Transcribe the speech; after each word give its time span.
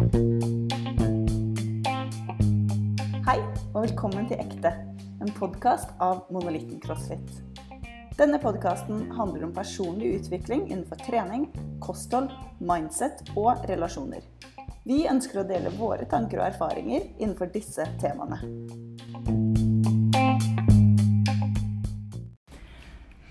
Hei, 0.00 0.06
og 3.74 3.82
velkommen 3.82 4.24
til 4.30 4.38
Ekte, 4.40 4.70
en 5.20 5.32
podkast 5.36 5.90
av 6.00 6.22
Monolitten 6.32 6.78
CrossFit. 6.80 7.28
Denne 8.16 8.38
podkasten 8.40 9.10
handler 9.12 9.44
om 9.44 9.52
personlig 9.52 10.14
utvikling 10.22 10.62
innenfor 10.70 10.96
trening, 11.04 11.50
kosthold, 11.84 12.32
mindset 12.64 13.20
og 13.34 13.60
relasjoner. 13.68 14.24
Vi 14.88 15.02
ønsker 15.10 15.42
å 15.42 15.44
dele 15.50 15.68
våre 15.76 16.08
tanker 16.08 16.40
og 16.40 16.46
erfaringer 16.46 17.04
innenfor 17.20 17.52
disse 17.52 17.84
temaene. 18.00 18.40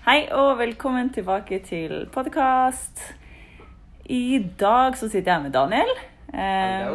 Hei 0.06 0.20
og 0.38 0.54
velkommen 0.62 1.10
tilbake 1.18 1.64
til 1.66 2.06
podkast. 2.14 3.02
I 4.06 4.38
dag 4.58 4.94
så 4.94 5.10
sitter 5.10 5.34
jeg 5.34 5.48
med 5.48 5.58
Daniel. 5.58 5.90
Eh, 6.32 6.88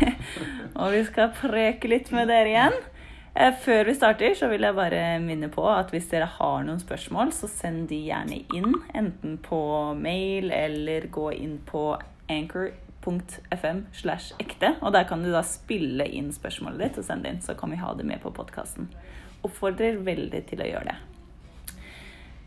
og 0.80 0.94
vi 0.94 1.02
skal 1.08 1.32
preke 1.36 1.90
litt 1.90 2.10
med 2.14 2.30
dere 2.30 2.52
igjen. 2.52 2.78
Eh, 3.34 3.54
Før 3.62 3.84
vi 3.86 3.94
starter, 3.94 4.34
så 4.38 4.50
vil 4.50 4.66
jeg 4.66 4.76
bare 4.76 5.02
minne 5.22 5.50
på 5.52 5.64
at 5.70 5.92
hvis 5.94 6.10
dere 6.10 6.28
har 6.38 6.64
noen 6.66 6.82
spørsmål, 6.82 7.34
så 7.34 7.50
send 7.50 7.88
de 7.90 8.00
gjerne 8.08 8.42
inn. 8.56 8.74
Enten 8.94 9.38
på 9.42 9.60
mail 9.98 10.50
eller 10.54 11.06
gå 11.12 11.30
inn 11.38 11.58
på 11.66 11.84
anchor.fm 12.30 13.84
slash 13.92 14.34
ekte. 14.42 14.74
Og 14.80 14.94
der 14.94 15.06
kan 15.10 15.22
du 15.22 15.30
da 15.34 15.44
spille 15.46 16.06
inn 16.06 16.32
spørsmålet 16.34 16.86
ditt 16.86 17.02
og 17.02 17.06
sende 17.06 17.30
inn, 17.32 17.42
så 17.44 17.58
kan 17.58 17.72
vi 17.74 17.82
ha 17.82 17.94
det 17.94 18.06
med 18.06 18.22
på 18.22 18.34
podkasten. 18.34 18.90
Oppfordrer 19.46 20.02
veldig 20.04 20.44
til 20.50 20.60
å 20.60 20.68
gjøre 20.74 20.90
det. 20.92 20.98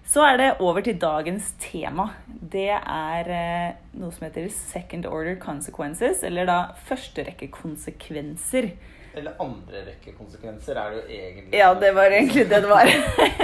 Så 0.06 0.24
er 0.28 0.38
det 0.38 0.50
over 0.60 0.84
til 0.84 0.98
dagens 1.00 1.54
tema. 1.64 2.10
Det 2.28 2.70
er 2.76 3.30
eh, 3.32 3.76
noe 4.02 4.12
som 4.12 4.26
heter 4.28 4.50
second 4.52 5.08
order 5.08 5.38
consequences, 5.40 6.26
eller 6.28 6.50
da 6.50 6.58
førsterekkekonsekvenser. 6.90 8.68
Eller 9.14 9.40
andre 9.42 9.86
rekke 9.88 10.16
konsekvenser 10.18 10.78
er 10.82 10.92
det 10.92 11.00
jo 11.00 11.20
egentlig. 11.22 11.56
Ja, 11.56 11.72
det 11.80 11.94
var 11.96 12.12
egentlig 12.12 12.48
det 12.50 12.62
det 12.66 12.70
var. 12.70 12.92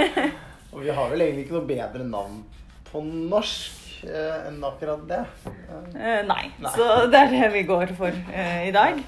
Og 0.74 0.84
vi 0.84 0.92
har 0.94 1.10
vel 1.10 1.24
egentlig 1.24 1.46
ikke 1.46 1.56
noe 1.56 1.70
bedre 1.70 2.06
navn 2.06 2.42
på 2.90 3.02
norsk 3.06 3.79
enn 4.08 4.62
akkurat 4.64 5.02
det. 5.08 5.18
Eh, 5.94 6.20
Nei, 6.26 6.46
Nei. 6.60 6.70
så 6.74 7.06
det 7.10 7.18
er 7.20 7.30
det 7.34 7.48
vi 7.54 7.62
går 7.68 7.92
for 7.98 8.14
eh, 8.32 8.68
i 8.68 8.72
dag. 8.74 8.98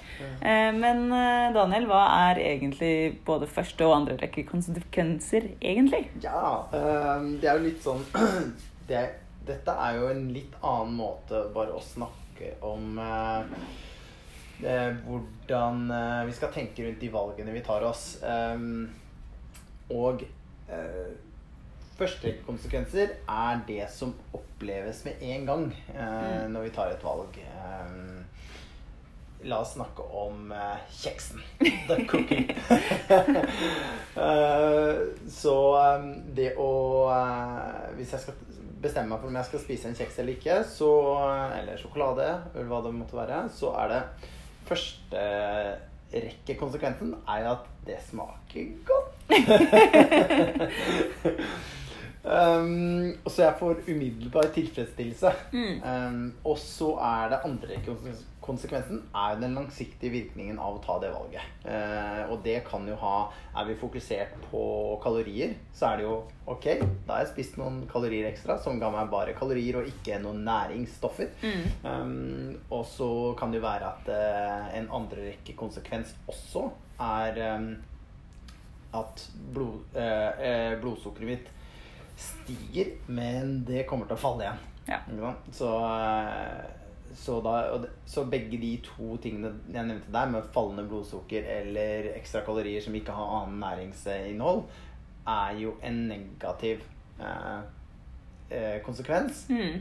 Eh, 0.40 0.70
men 0.76 1.04
eh, 1.12 1.48
Daniel, 1.54 1.86
hva 1.90 2.02
er 2.28 2.40
egentlig 2.42 2.92
både 3.26 3.48
første 3.50 3.86
og 3.88 3.94
andre 4.00 4.18
rekke 4.20 4.44
konsekvenser, 4.48 5.50
egentlig? 5.60 6.04
Ja, 6.24 6.64
eh, 6.74 7.24
det 7.40 7.48
er 7.50 7.58
jo 7.60 7.66
litt 7.68 7.82
sånn 7.84 8.04
det, 8.90 9.04
Dette 9.46 9.74
er 9.86 9.96
jo 9.98 10.10
en 10.12 10.26
litt 10.34 10.52
annen 10.62 10.94
måte 11.00 11.46
bare 11.54 11.74
å 11.74 11.82
snakke 11.82 12.52
om 12.62 12.98
eh, 13.02 13.56
eh, 14.66 14.92
hvordan 15.08 15.84
eh, 15.90 16.22
vi 16.28 16.36
skal 16.36 16.52
tenke 16.54 16.84
rundt 16.86 17.02
de 17.02 17.10
valgene 17.12 17.54
vi 17.56 17.64
tar 17.66 17.82
oss. 17.88 18.18
Eh, 18.22 18.58
og 19.92 20.22
eh, 20.70 21.12
Førstekonsekvenser 21.98 23.08
er 23.28 23.60
det 23.68 23.90
som 23.92 24.14
oppleves 24.34 25.04
med 25.04 25.12
en 25.22 25.46
gang 25.46 25.74
eh, 25.94 26.48
når 26.50 26.62
vi 26.66 26.70
tar 26.74 26.90
et 26.94 27.04
valg. 27.04 27.36
Eh, 27.36 28.22
la 29.44 29.58
oss 29.62 29.72
snakke 29.74 30.02
om 30.02 30.52
eh, 30.54 30.76
kjeksen. 31.02 31.40
The 31.88 32.06
cookie. 32.06 32.48
Eh, 34.12 34.94
så 35.32 35.54
eh, 35.78 36.02
det 36.36 36.50
å 36.60 37.08
eh, 37.08 37.96
Hvis 37.96 38.10
jeg 38.12 38.20
skal 38.20 38.34
bestemme 38.82 39.08
meg 39.14 39.22
for 39.22 39.28
om 39.30 39.36
jeg 39.38 39.48
skal 39.48 39.62
spise 39.62 39.88
en 39.88 39.96
kjeks 39.96 40.18
eller 40.20 40.36
ikke, 40.36 40.56
så, 40.68 40.90
eller 41.56 41.80
sjokolade, 41.80 42.26
eller 42.52 42.68
hva 42.68 42.82
det 42.84 42.92
måtte 42.92 43.16
være, 43.16 43.48
så 43.56 43.72
er 43.80 43.86
det 43.94 44.02
første 44.68 45.22
rekke 46.12 46.58
konsekvensen 46.60 47.16
er 47.24 47.48
at 47.54 47.64
det 47.88 47.96
smaker 48.10 48.76
godt. 48.84 49.16
Um, 52.22 53.16
og 53.24 53.32
så 53.34 53.48
jeg 53.48 53.54
får 53.58 53.80
umiddelbar 53.90 54.52
tilfredsstillelse. 54.54 55.30
Um, 55.52 56.28
og 56.46 56.58
så 56.58 56.92
er 57.02 57.32
det 57.32 57.38
andre 57.48 57.78
konsekvensen 58.42 59.00
er 59.14 59.40
den 59.40 59.56
langsiktige 59.58 60.12
virkningen 60.14 60.60
av 60.62 60.76
å 60.76 60.82
ta 60.84 61.00
det 61.02 61.10
valget. 61.14 61.48
Uh, 61.66 62.30
og 62.30 62.44
det 62.44 62.60
kan 62.66 62.86
jo 62.86 62.94
ha 63.00 63.16
Er 63.58 63.66
vi 63.68 63.74
fokusert 63.76 64.36
på 64.50 64.62
kalorier, 65.02 65.56
så 65.74 65.90
er 65.90 65.98
det 66.00 66.06
jo 66.06 66.14
ok, 66.48 66.66
da 67.06 67.16
har 67.16 67.24
jeg 67.24 67.32
spist 67.34 67.58
noen 67.60 67.82
kalorier 67.90 68.30
ekstra 68.30 68.56
som 68.62 68.78
ga 68.80 68.88
meg 68.90 69.10
bare 69.12 69.34
kalorier 69.36 69.80
og 69.80 69.90
ikke 69.90 70.20
noen 70.22 70.44
næringsstoffer. 70.46 71.34
Um, 71.84 72.54
og 72.70 72.86
så 72.88 73.08
kan 73.38 73.52
det 73.52 73.60
jo 73.60 73.66
være 73.66 73.90
at 73.90 74.12
uh, 74.14 74.70
en 74.78 74.88
andre 74.94 75.32
rekke 75.32 75.56
konsekvens 75.58 76.14
også 76.30 76.68
er 77.02 77.42
at 78.92 79.26
blod, 79.52 79.82
uh, 79.96 80.78
blodsukkeret 80.80 81.28
mitt 81.28 81.52
stiger, 82.22 82.92
men 83.12 83.58
det 83.68 83.84
kommer 83.90 84.06
til 84.08 84.16
å 84.18 84.22
falle 84.22 84.46
igjen. 84.46 84.62
Ja. 84.88 85.00
Så, 85.54 85.68
eh, 85.86 86.62
så, 87.14 87.36
da, 87.44 87.54
så 88.08 88.24
begge 88.30 88.58
de 88.58 88.72
to 88.86 89.16
tingene 89.22 89.52
jeg 89.68 89.84
nevnte 89.88 90.12
der, 90.14 90.30
med 90.32 90.48
fallende 90.54 90.86
blodsukker 90.88 91.44
eller 91.58 92.08
ekstra 92.16 92.40
kalorier 92.46 92.82
som 92.82 92.96
ikke 92.98 93.14
har 93.14 93.36
annen 93.42 93.60
næringsinnhold, 93.62 94.64
er 95.28 95.54
jo 95.60 95.76
en 95.86 96.00
negativ 96.08 96.82
eh, 97.20 97.60
eh, 98.50 98.78
konsekvens 98.82 99.44
Mm. 99.52 99.80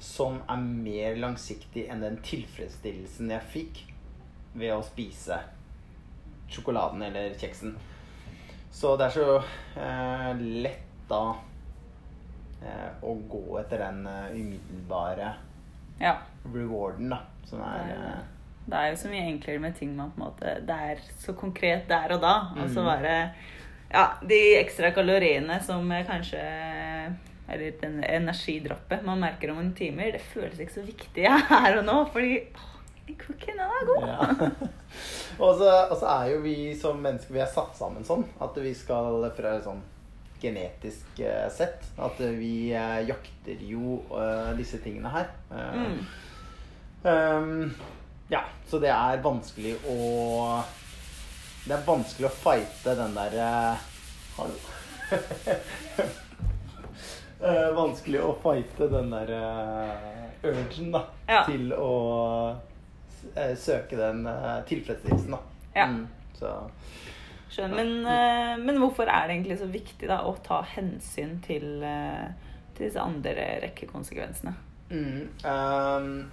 som 0.00 0.38
er 0.48 0.56
mer 0.64 1.18
langsiktig 1.20 1.84
enn 1.92 2.00
den 2.00 2.16
tilfredsstillelsen 2.24 3.28
jeg 3.34 3.50
fikk 3.52 3.82
ved 4.54 4.72
å 4.72 4.80
spise 4.82 5.36
sjokoladen 6.50 7.02
eller 7.06 7.34
kjeksen. 7.38 7.76
Så 8.72 8.94
det 8.96 9.10
er 9.10 9.14
så 9.18 9.36
eh, 9.76 10.32
lett 10.64 10.86
da 11.10 11.34
å 13.02 13.14
gå 13.30 13.58
etter 13.60 13.78
den 13.78 14.06
eh, 14.06 14.30
umiddelbare 14.36 15.32
Ja. 16.00 16.16
rewarden, 16.44 17.08
da. 17.10 17.18
Som 17.44 17.60
er 17.62 17.86
Det 18.66 18.76
er 18.76 18.84
eh, 18.86 18.90
jo 18.92 18.96
så 18.96 19.08
mye 19.10 19.26
enklere 19.26 19.60
med 19.60 19.76
ting 19.76 19.96
man 19.96 20.10
på 20.12 20.20
en 20.20 20.26
måte 20.28 20.54
Det 20.66 20.76
er 20.90 21.00
så 21.18 21.32
konkret 21.34 21.88
der 21.88 22.12
og 22.14 22.20
da. 22.20 22.34
Og 22.56 22.68
så 22.70 22.80
Mhm. 22.80 22.86
bare 22.86 23.30
Ja, 23.92 24.12
de 24.22 24.56
ekstra 24.60 24.92
kaloriene 24.94 25.60
som 25.62 25.90
eh, 25.92 26.04
kanskje 26.06 26.40
Eller 27.48 27.72
den 27.80 28.04
energidroppet 28.04 29.02
man 29.04 29.18
merker 29.20 29.50
om 29.50 29.58
en 29.58 29.72
timer, 29.74 30.12
det 30.12 30.20
føles 30.20 30.58
ikke 30.60 30.72
så 30.80 30.86
viktig 30.86 31.26
her 31.48 31.78
og 31.78 31.84
nå. 31.84 32.04
Fordi 32.12 32.46
den 33.06 33.58
er 33.58 33.86
god. 33.86 34.06
Ja. 34.06 34.50
og 35.44 35.56
så 35.58 36.06
er 36.06 36.30
jo 36.30 36.40
vi 36.44 36.74
som 36.78 37.00
mennesker 37.02 37.34
Vi 37.34 37.40
er 37.40 37.46
satt 37.50 37.74
sammen 37.76 38.04
sånn 38.06 38.22
at 38.40 38.54
vi 38.62 38.72
skal 38.74 39.26
fra 39.36 39.56
sånn 39.64 39.82
genetisk 40.42 41.20
eh, 41.20 41.46
sett 41.52 41.84
At 42.00 42.20
vi 42.20 42.72
eh, 42.72 43.00
jakter 43.08 43.62
jo 43.68 44.00
eh, 44.16 44.50
disse 44.58 44.78
tingene 44.82 45.10
her. 45.12 45.30
Mm. 45.50 46.00
Um, 47.02 47.74
ja, 48.28 48.42
så 48.68 48.78
det 48.82 48.90
er 48.92 49.22
vanskelig 49.24 49.72
å 49.88 49.94
Det 51.64 51.72
er 51.72 51.86
vanskelig 51.86 52.28
å 52.28 52.32
fighte 52.42 52.92
den 52.98 53.14
der 53.16 53.36
eh, 53.40 53.86
Hallo. 54.36 54.58
Vanskelig 57.80 58.20
å 58.20 58.34
fighte 58.42 58.86
den 58.92 59.08
der 59.14 59.30
eh, 59.32 60.50
urgen 60.50 60.90
da, 60.92 61.00
Ja. 61.28 61.40
til 61.48 61.72
å 61.72 62.56
søke 63.56 63.96
den 63.96 64.24
tilfredsstillelsen. 64.68 65.32
Da. 65.32 65.40
Ja. 65.74 65.86
Mm, 65.88 66.04
så 66.36 66.52
Skjønner. 67.50 67.76
Men, 67.76 68.06
eh, 68.06 68.56
men 68.62 68.78
hvorfor 68.78 69.10
er 69.10 69.26
det 69.26 69.36
egentlig 69.36 69.58
så 69.58 69.70
viktig 69.70 70.08
da, 70.10 70.22
å 70.26 70.36
ta 70.44 70.60
hensyn 70.76 71.38
til, 71.42 71.82
eh, 71.82 72.28
til 72.76 72.86
disse 72.86 73.02
andre 73.02 73.56
rekkekonsekvensene? 73.66 74.54
mm, 74.90 75.28
um, 75.46 76.30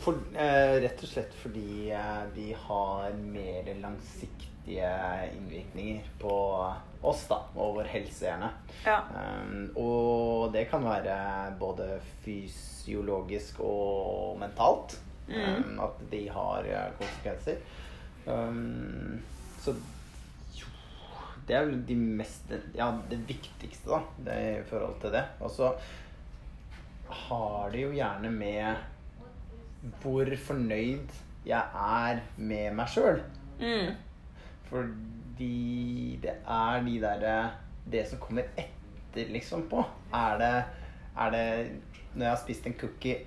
for, 0.00 0.20
uh, 0.36 0.76
Rett 0.80 1.00
og 1.02 1.10
slett 1.10 1.32
fordi 1.42 1.90
uh, 1.92 2.24
de 2.36 2.50
har 2.56 3.16
mer 3.20 3.72
langsiktige 3.80 4.92
innvirkninger 5.36 6.06
på 6.20 6.36
oss 7.06 7.24
da, 7.30 7.40
og 7.54 7.80
vår 7.80 7.90
helse, 7.92 8.26
gjerne. 8.26 8.52
Ja. 8.84 9.00
Um, 9.12 9.66
og 9.78 10.52
det 10.52 10.66
kan 10.70 10.84
være 10.84 11.16
både 11.60 12.00
fysiologisk 12.24 13.60
og 13.64 14.38
mentalt. 14.40 14.98
Mm. 15.26 15.42
Um, 15.42 15.80
at 15.82 16.02
de 16.10 16.22
har 16.30 16.68
konsekvenser. 17.00 17.56
Så 19.62 19.72
det 21.46 21.54
er 21.56 21.68
vel 21.68 21.78
de 21.86 21.96
mest 21.96 22.50
Ja, 22.74 22.90
det 23.10 23.20
viktigste, 23.28 23.90
da, 23.90 24.00
det, 24.26 24.38
i 24.60 24.66
forhold 24.66 24.98
til 25.02 25.14
det. 25.14 25.24
Og 25.40 25.50
så 25.50 25.72
har 27.06 27.70
det 27.70 27.84
jo 27.84 27.94
gjerne 27.94 28.30
med 28.34 29.90
hvor 30.02 30.26
fornøyd 30.46 31.12
jeg 31.46 31.62
er 31.86 32.22
med 32.36 32.74
meg 32.74 32.90
sjøl. 32.90 33.20
Mm. 33.60 33.92
Fordi 34.66 36.18
det 36.22 36.34
er 36.42 36.82
de 36.84 36.96
derre 37.00 37.36
Det 37.86 38.02
som 38.10 38.18
kommer 38.18 38.48
etter, 38.58 39.30
liksom, 39.30 39.68
på. 39.70 39.84
Er 40.12 40.38
det, 40.40 40.54
er 41.16 41.30
det 41.30 41.46
Når 42.14 42.24
jeg 42.24 42.30
har 42.32 42.40
spist 42.42 42.66
en 42.66 42.74
cookie, 42.80 43.20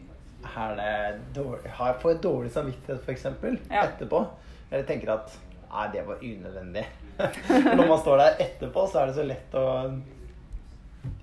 er 0.43 0.75
det 0.75 1.21
dårlig, 1.35 1.71
har 1.71 1.93
jeg 1.93 2.01
får 2.01 2.11
jeg 2.11 2.23
dårlig 2.23 2.51
samvittighet 2.51 3.05
f.eks. 3.05 3.25
Ja. 3.69 3.85
etterpå. 3.85 4.25
Eller 4.71 4.85
tenker 4.85 5.13
at 5.13 5.39
nei, 5.69 5.87
det 5.93 6.03
var 6.07 6.23
unødvendig. 6.23 6.85
Når 7.77 7.85
man 7.85 8.01
står 8.01 8.23
der 8.23 8.43
etterpå, 8.47 8.87
så 8.87 9.01
er 9.01 9.09
det 9.09 9.17
så 9.19 9.27
lett 9.27 9.55
å 9.59 9.65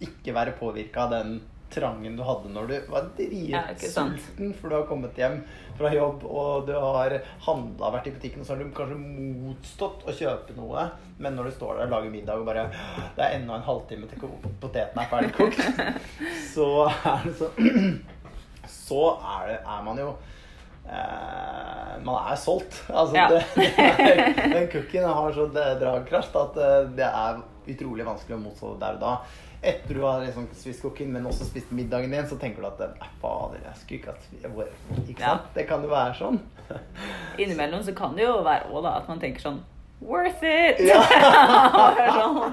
ikke 0.04 0.34
være 0.36 0.56
påvirka 0.58 1.06
av 1.06 1.14
den 1.14 1.36
trangen 1.70 2.16
du 2.16 2.22
hadde 2.22 2.50
når 2.54 2.68
du 2.70 2.74
var 2.92 3.08
dritsulten 3.16 4.52
for 4.54 4.70
du 4.70 4.76
har 4.76 4.84
kommet 4.88 5.16
hjem 5.18 5.40
fra 5.76 5.90
jobb 5.92 6.22
og 6.24 6.68
du 6.68 6.72
har 6.78 7.16
handla, 7.46 7.90
vært 7.96 8.06
i 8.08 8.12
butikken, 8.14 8.42
og 8.42 8.46
så 8.46 8.54
har 8.54 8.62
du 8.62 8.70
kanskje 8.76 8.98
motstått 9.00 10.06
å 10.06 10.14
kjøpe 10.14 10.56
noe, 10.56 10.86
men 11.18 11.36
når 11.36 11.50
du 11.50 11.56
står 11.56 11.80
der 11.80 11.88
og 11.88 11.96
lager 11.96 12.14
middag 12.14 12.40
og 12.40 12.48
bare 12.48 12.68
Det 13.16 13.24
er 13.24 13.36
enda 13.40 13.58
en 13.58 13.66
halvtime 13.66 14.08
til 14.10 14.30
poteten 14.62 15.02
er 15.02 15.10
ferdig 15.10 15.34
kokt, 15.36 15.60
så 16.54 16.70
er 16.86 17.26
det 17.26 17.36
så 17.40 17.50
Så 18.66 18.98
er, 19.18 19.48
det, 19.48 19.58
er 19.62 19.82
man 19.82 19.98
jo 19.98 20.08
Man 20.86 22.30
er 22.30 22.38
solgt. 22.38 22.78
Altså, 22.92 23.16
ja. 23.16 23.26
det, 23.32 23.42
det 23.56 24.50
den 24.52 24.68
cookien 24.70 25.08
har 25.08 25.32
så 25.34 25.48
dragkraft 25.50 26.36
at 26.38 26.60
eh, 26.62 26.78
det 26.98 27.08
er 27.08 27.42
utrolig 27.66 28.06
vanskelig 28.06 28.36
å 28.36 28.44
motstå 28.44 28.76
der 28.78 29.00
og 29.00 29.02
da 29.02 29.16
etter 29.66 29.94
du 29.94 30.02
har 30.02 30.20
liksom 30.22 30.46
spist 30.54 30.82
kokken, 30.82 31.12
men 31.12 31.26
også 31.26 31.46
spist 31.48 31.70
middagen 31.74 32.12
din, 32.12 32.26
så 32.28 32.36
tenker 32.38 32.62
du 32.62 32.68
at 32.68 32.82
Nei, 33.00 33.08
fader, 33.22 33.62
jeg 33.64 33.80
skulle 33.80 33.98
ikke 33.98 34.12
hatt 34.12 34.26
Ikke 35.08 35.22
sant? 35.22 35.22
Ja. 35.22 35.38
Det 35.56 35.64
kan 35.68 35.82
jo 35.82 35.90
være 35.90 36.12
sånn. 36.18 36.38
Innimellom 37.42 37.82
så 37.86 37.94
kan 37.96 38.14
det 38.16 38.26
jo 38.26 38.36
være 38.46 38.68
òg, 38.70 38.84
da, 38.84 38.98
at 39.00 39.10
man 39.10 39.22
tenker 39.22 39.42
sånn 39.42 39.64
Worth 40.04 40.44
it! 40.44 40.82
Ja. 40.84 41.00
sånn. 42.18 42.52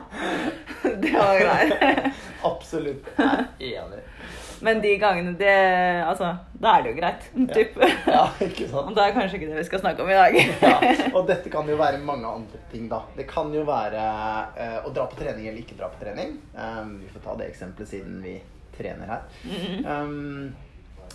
det 1.03 1.11
var 1.11 1.41
greit. 1.41 2.13
Absolutt. 2.47 3.09
Jeg 3.19 3.73
er 3.73 3.81
enig. 3.83 3.99
Men 4.63 4.81
de 4.81 4.95
gangene 4.97 5.33
det 5.37 5.53
Altså, 6.07 6.31
da 6.63 6.77
er 6.77 6.83
det 6.83 6.93
jo 6.93 6.97
greit. 6.97 7.27
Typ. 7.53 7.77
Ja. 8.07 8.23
ikke 8.39 8.67
sant. 8.71 8.87
Og 8.89 8.95
da 8.95 9.07
er 9.07 9.15
kanskje 9.17 9.39
ikke 9.39 9.51
det 9.51 9.59
vi 9.59 9.67
skal 9.67 9.83
snakke 9.83 10.05
om 10.05 10.11
i 10.11 10.17
dag. 10.17 10.39
ja, 10.39 10.75
Og 11.17 11.27
dette 11.27 11.51
kan 11.53 11.69
jo 11.69 11.77
være 11.79 11.99
mange 12.03 12.29
andre 12.29 12.63
ting, 12.71 12.87
da. 12.91 13.03
Det 13.17 13.27
kan 13.29 13.51
jo 13.53 13.65
være 13.67 14.03
uh, 14.55 14.79
å 14.87 14.93
dra 14.95 15.07
på 15.11 15.19
trening 15.19 15.49
eller 15.49 15.63
ikke 15.63 15.79
dra 15.79 15.91
på 15.91 15.99
trening. 16.03 16.37
Um, 16.55 16.99
vi 17.03 17.11
får 17.11 17.25
ta 17.27 17.39
det 17.41 17.49
eksempelet 17.51 17.95
siden 17.95 18.21
vi 18.23 18.37
trener 18.77 19.07
her. 19.07 19.25
Mm 19.43 19.57
-hmm. 19.59 20.03
um, 20.03 20.55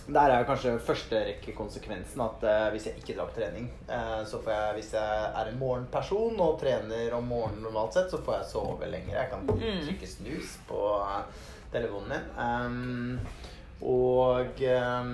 der 0.07 0.31
er 0.31 0.43
kanskje 0.43 0.79
første 0.79 1.19
rekke 1.25 1.53
konsekvensen 1.53 2.21
at 2.21 2.43
uh, 2.43 2.71
hvis 2.71 2.85
jeg 2.85 2.97
ikke 2.97 3.17
drar 3.17 3.27
på 3.29 3.41
trening, 3.41 3.71
uh, 3.89 4.25
så 4.25 4.41
får 4.41 4.51
jeg, 4.51 4.73
hvis 4.73 4.93
jeg 4.93 5.31
er 5.35 5.51
en 5.51 5.59
morgenperson 5.59 6.39
og 6.39 6.59
trener 6.61 7.13
om 7.13 7.23
morgenen 7.23 7.63
normalt 7.63 7.93
sett, 7.93 8.11
så 8.11 8.21
får 8.25 8.35
jeg 8.35 8.45
sove 8.51 8.89
lenger. 8.89 9.21
Jeg 9.21 9.29
kan 9.29 9.39
mm. 9.39 9.85
trykke 9.85 10.07
snus 10.07 10.59
på 10.67 10.81
telefonen 11.71 12.09
min. 12.09 12.29
Um, 12.37 13.19
og 13.81 14.63
um, 15.01 15.13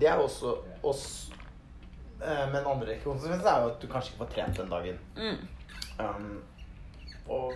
det 0.00 0.08
er 0.10 0.20
også 0.20 0.56
oss 0.84 1.04
uh, 2.20 2.50
Men 2.52 2.66
andre 2.66 2.98
konsekvenser 3.04 3.48
er 3.48 3.62
jo 3.62 3.70
at 3.72 3.78
du 3.80 3.86
kanskje 3.88 4.12
ikke 4.12 4.24
får 4.24 4.34
trent 4.34 4.58
den 4.60 4.72
dagen. 4.72 4.98
Mm. 5.16 5.46
Um, 6.04 6.42
og, 7.28 7.52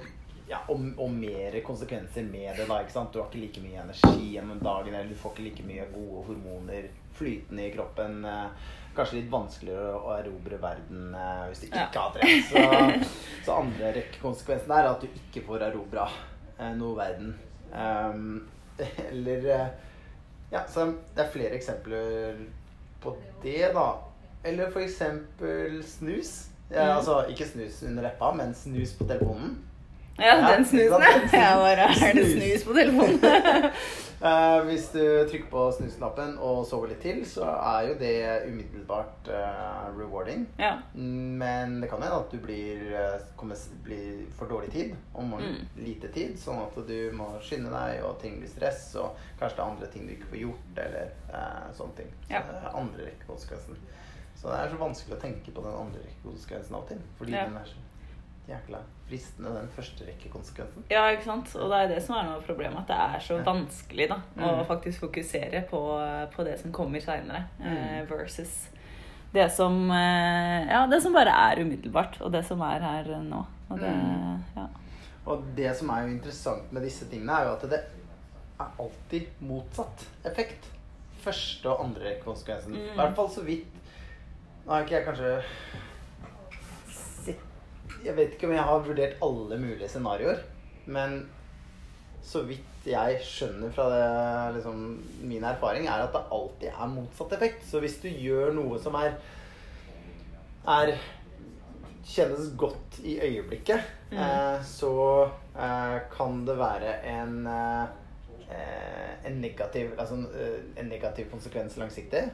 ja, 0.49 0.62
og, 0.69 0.81
og, 0.96 1.11
mer 1.12 1.58
konsekvenser 1.67 2.25
med 2.25 2.56
det. 2.56 2.69
da, 2.69 2.81
ikke 2.81 2.94
sant? 2.94 3.12
Du 3.12 3.20
har 3.20 3.29
ikke 3.29 3.43
like 3.43 3.64
mye 3.64 3.82
energi 3.82 4.35
gjennom 4.37 4.62
dagen, 4.62 4.94
eller 4.94 5.11
du 5.11 5.19
får 5.19 5.35
ikke 5.35 5.49
like 5.50 5.67
mye 5.69 5.88
gode 5.93 6.26
hormoner 6.29 6.88
flytende 7.19 7.67
i 7.67 7.75
kroppen. 7.75 8.23
Uh, 8.25 8.76
kanskje 8.96 9.20
litt 9.20 9.29
vanskeligere 9.31 9.99
å 9.99 10.14
erobre 10.17 10.56
verden 10.62 11.12
uh, 11.14 11.44
hvis 11.50 11.61
du 11.62 11.69
ikke 11.69 11.85
ja. 11.85 12.06
har 12.06 12.14
trent. 12.17 12.49
Så, 12.49 13.05
så 13.46 13.58
andre 13.61 14.06
konsekvensen 14.23 14.75
er 14.79 14.93
at 14.94 15.05
du 15.05 15.11
ikke 15.11 15.44
får 15.50 15.69
erobra 15.69 16.08
noe 16.75 16.96
verden. 16.99 17.37
Um, 17.73 18.49
eller 19.11 19.50
eh, 19.55 19.67
Ja, 20.50 20.61
så 20.69 20.87
det 20.87 21.25
er 21.25 21.31
flere 21.31 21.56
eksempler 21.59 22.38
på 23.03 23.17
det, 23.43 23.73
da. 23.75 23.88
Eller 24.44 24.70
for 24.70 24.81
eksempel 24.81 25.82
snus. 25.85 26.49
Ja, 26.70 26.85
mm. 26.85 26.97
Altså 26.97 27.25
ikke 27.29 27.49
snus 27.49 27.82
under 27.82 28.03
leppa, 28.03 28.32
men 28.32 28.55
snus 28.55 28.94
på 28.97 29.05
telefonen. 29.05 29.59
Ja, 30.19 30.56
den 30.56 30.65
snusen, 30.67 31.03
ja. 31.32 31.56
Bare, 31.59 31.88
er 32.06 32.15
det 32.15 32.25
snus 32.32 32.65
på 32.67 32.75
telefonen? 32.75 33.20
uh, 34.23 34.65
hvis 34.69 34.88
du 34.91 35.03
trykker 35.31 35.47
på 35.50 35.67
snusknappen 35.76 36.35
og 36.43 36.65
sover 36.67 36.91
litt 36.91 37.05
til, 37.05 37.20
så 37.29 37.47
er 37.47 37.87
jo 37.87 37.94
det 38.00 38.17
umiddelbart 38.49 39.31
uh, 39.31 39.87
rewarding. 39.94 40.49
Ja. 40.59 40.73
Men 40.94 41.79
det 41.82 41.91
kan 41.93 42.03
hende 42.03 42.19
at 42.19 42.35
du 42.35 42.43
blir, 42.43 42.82
uh, 42.91 43.15
kommer, 43.38 43.62
blir 43.87 44.25
for 44.38 44.50
dårlig 44.50 44.73
tid, 44.75 44.97
om 45.15 45.37
mm. 45.38 45.61
lite 45.87 46.11
tid, 46.15 46.35
sånn 46.41 46.64
at 46.67 46.82
du 46.88 46.99
må 47.14 47.31
skynde 47.44 47.71
deg, 47.71 48.03
og 48.09 48.19
ting 48.23 48.41
blir 48.43 48.50
stress, 48.50 48.91
og 48.99 49.14
kanskje 49.38 49.61
det 49.61 49.62
er 49.62 49.71
andre 49.71 49.93
ting 49.94 50.09
du 50.09 50.17
ikke 50.17 50.32
får 50.35 50.44
gjort, 50.49 50.85
eller 50.88 51.14
sånne 51.79 52.00
ting. 52.03 52.14
Så 52.26 52.35
ja. 52.35 52.43
det 52.49 52.59
er 52.59 52.81
andre 52.82 53.11
rekkekonsekvensen. 53.12 53.85
Så 54.38 54.50
det 54.50 54.59
er 54.59 54.71
så 54.71 54.79
vanskelig 54.79 55.17
å 55.17 55.23
tenke 55.23 55.55
på 55.55 55.62
den 55.62 55.75
andre 55.75 56.03
rekkekonsekvensen 56.03 56.75
av 56.79 56.91
og 56.91 57.06
fordi 57.19 57.35
ja. 57.35 57.47
den 57.47 57.59
er 57.59 57.71
så 57.71 57.88
jækla 58.49 58.81
fristende, 59.09 59.53
den 59.55 59.69
første 59.73 60.06
rekkekonsekvensen. 60.06 60.85
Ja, 60.93 61.06
ikke 61.12 61.25
sant. 61.25 61.53
Og 61.56 61.71
det 61.73 61.79
er 61.83 61.93
det 61.95 62.00
som 62.05 62.17
er 62.17 62.27
noe 62.27 62.39
av 62.41 62.47
problemet, 62.47 62.81
at 62.83 62.91
det 62.91 62.99
er 63.05 63.25
så 63.25 63.39
vanskelig 63.45 64.09
da, 64.11 64.19
mm. 64.37 64.43
å 64.49 64.67
faktisk 64.69 65.06
fokusere 65.06 65.62
på, 65.71 65.83
på 66.35 66.49
det 66.49 66.59
som 66.61 66.75
kommer 66.75 67.05
seinere, 67.05 67.47
mm. 67.61 67.71
eh, 67.71 68.03
versus 68.11 68.56
det 69.33 69.50
som, 69.53 69.91
eh, 69.93 70.69
ja, 70.69 70.87
det 70.89 71.00
som 71.05 71.17
bare 71.17 71.33
er 71.33 71.62
umiddelbart, 71.65 72.21
og 72.25 72.33
det 72.33 72.45
som 72.49 72.61
er 72.65 72.85
her 72.85 73.11
nå. 73.25 73.45
Og 73.69 73.81
det, 73.81 73.93
mm. 73.93 74.45
ja. 74.56 74.67
og 75.29 75.45
det 75.56 75.75
som 75.77 75.93
er 75.93 76.06
jo 76.06 76.15
interessant 76.17 76.73
med 76.73 76.85
disse 76.89 77.09
tingene, 77.11 77.37
er 77.37 77.49
jo 77.49 77.56
at 77.59 77.67
det 77.69 77.83
er 78.59 78.71
alltid 78.85 79.45
motsatt 79.45 80.06
effekt. 80.29 80.71
Første 81.19 81.69
og 81.69 81.85
andre 81.85 82.15
konsekvensen. 82.23 82.77
I 82.79 82.97
hvert 82.97 83.17
fall 83.17 83.29
så 83.33 83.45
vidt 83.45 83.75
Nå 84.65 84.75
har 84.75 84.85
ikke 84.85 84.95
jeg 84.99 85.05
kanskje 85.06 85.29
jeg 88.05 88.15
vet 88.17 88.35
ikke 88.35 88.49
om 88.49 88.55
jeg 88.55 88.69
har 88.71 88.87
vurdert 88.87 89.21
alle 89.25 89.59
mulige 89.61 89.91
scenarioer, 89.91 90.41
men 90.87 91.21
så 92.25 92.43
vidt 92.49 92.87
jeg 92.89 93.21
skjønner 93.25 93.73
fra 93.75 93.87
det, 93.93 94.56
liksom, 94.59 94.81
min 95.29 95.45
erfaring, 95.45 95.87
er 95.89 96.05
at 96.05 96.15
det 96.15 96.25
alltid 96.35 96.73
er 96.73 96.91
motsatt 96.93 97.35
effekt. 97.37 97.65
Så 97.69 97.83
hvis 97.83 97.99
du 98.03 98.09
gjør 98.09 98.53
noe 98.56 98.79
som 98.83 98.97
er, 98.99 99.15
er 100.69 100.95
kjennes 102.09 102.50
godt 102.61 102.99
i 103.05 103.19
øyeblikket, 103.25 103.85
mm. 104.11 104.19
eh, 104.19 104.59
så 104.67 104.93
eh, 105.55 105.97
kan 106.12 106.43
det 106.49 106.59
være 106.59 106.99
en, 107.12 107.41
eh, 107.47 109.17
en, 109.29 109.41
negativ, 109.43 109.93
altså, 109.99 110.23
eh, 110.33 110.61
en 110.81 110.91
negativ 110.91 111.31
konsekvens 111.33 111.77
langsiktig. 111.81 112.27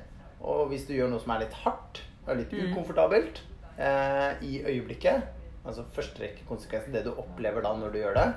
Og 0.44 0.68
hvis 0.70 0.86
du 0.86 0.94
gjør 0.94 1.10
noe 1.12 1.22
som 1.22 1.34
er 1.34 1.46
litt 1.46 1.62
hardt 1.64 2.04
og 2.24 2.38
litt 2.38 2.52
mm. 2.54 2.70
ukomfortabelt 2.70 3.42
eh, 3.78 4.44
i 4.46 4.60
øyeblikket, 4.62 5.33
altså 5.64 5.84
førsterekkekonsekvensen, 5.96 6.94
det 6.94 7.04
du 7.06 7.12
opplever 7.16 7.64
da 7.64 7.74
når 7.78 7.92
du 7.92 8.00
gjør 8.02 8.18
det, 8.18 8.28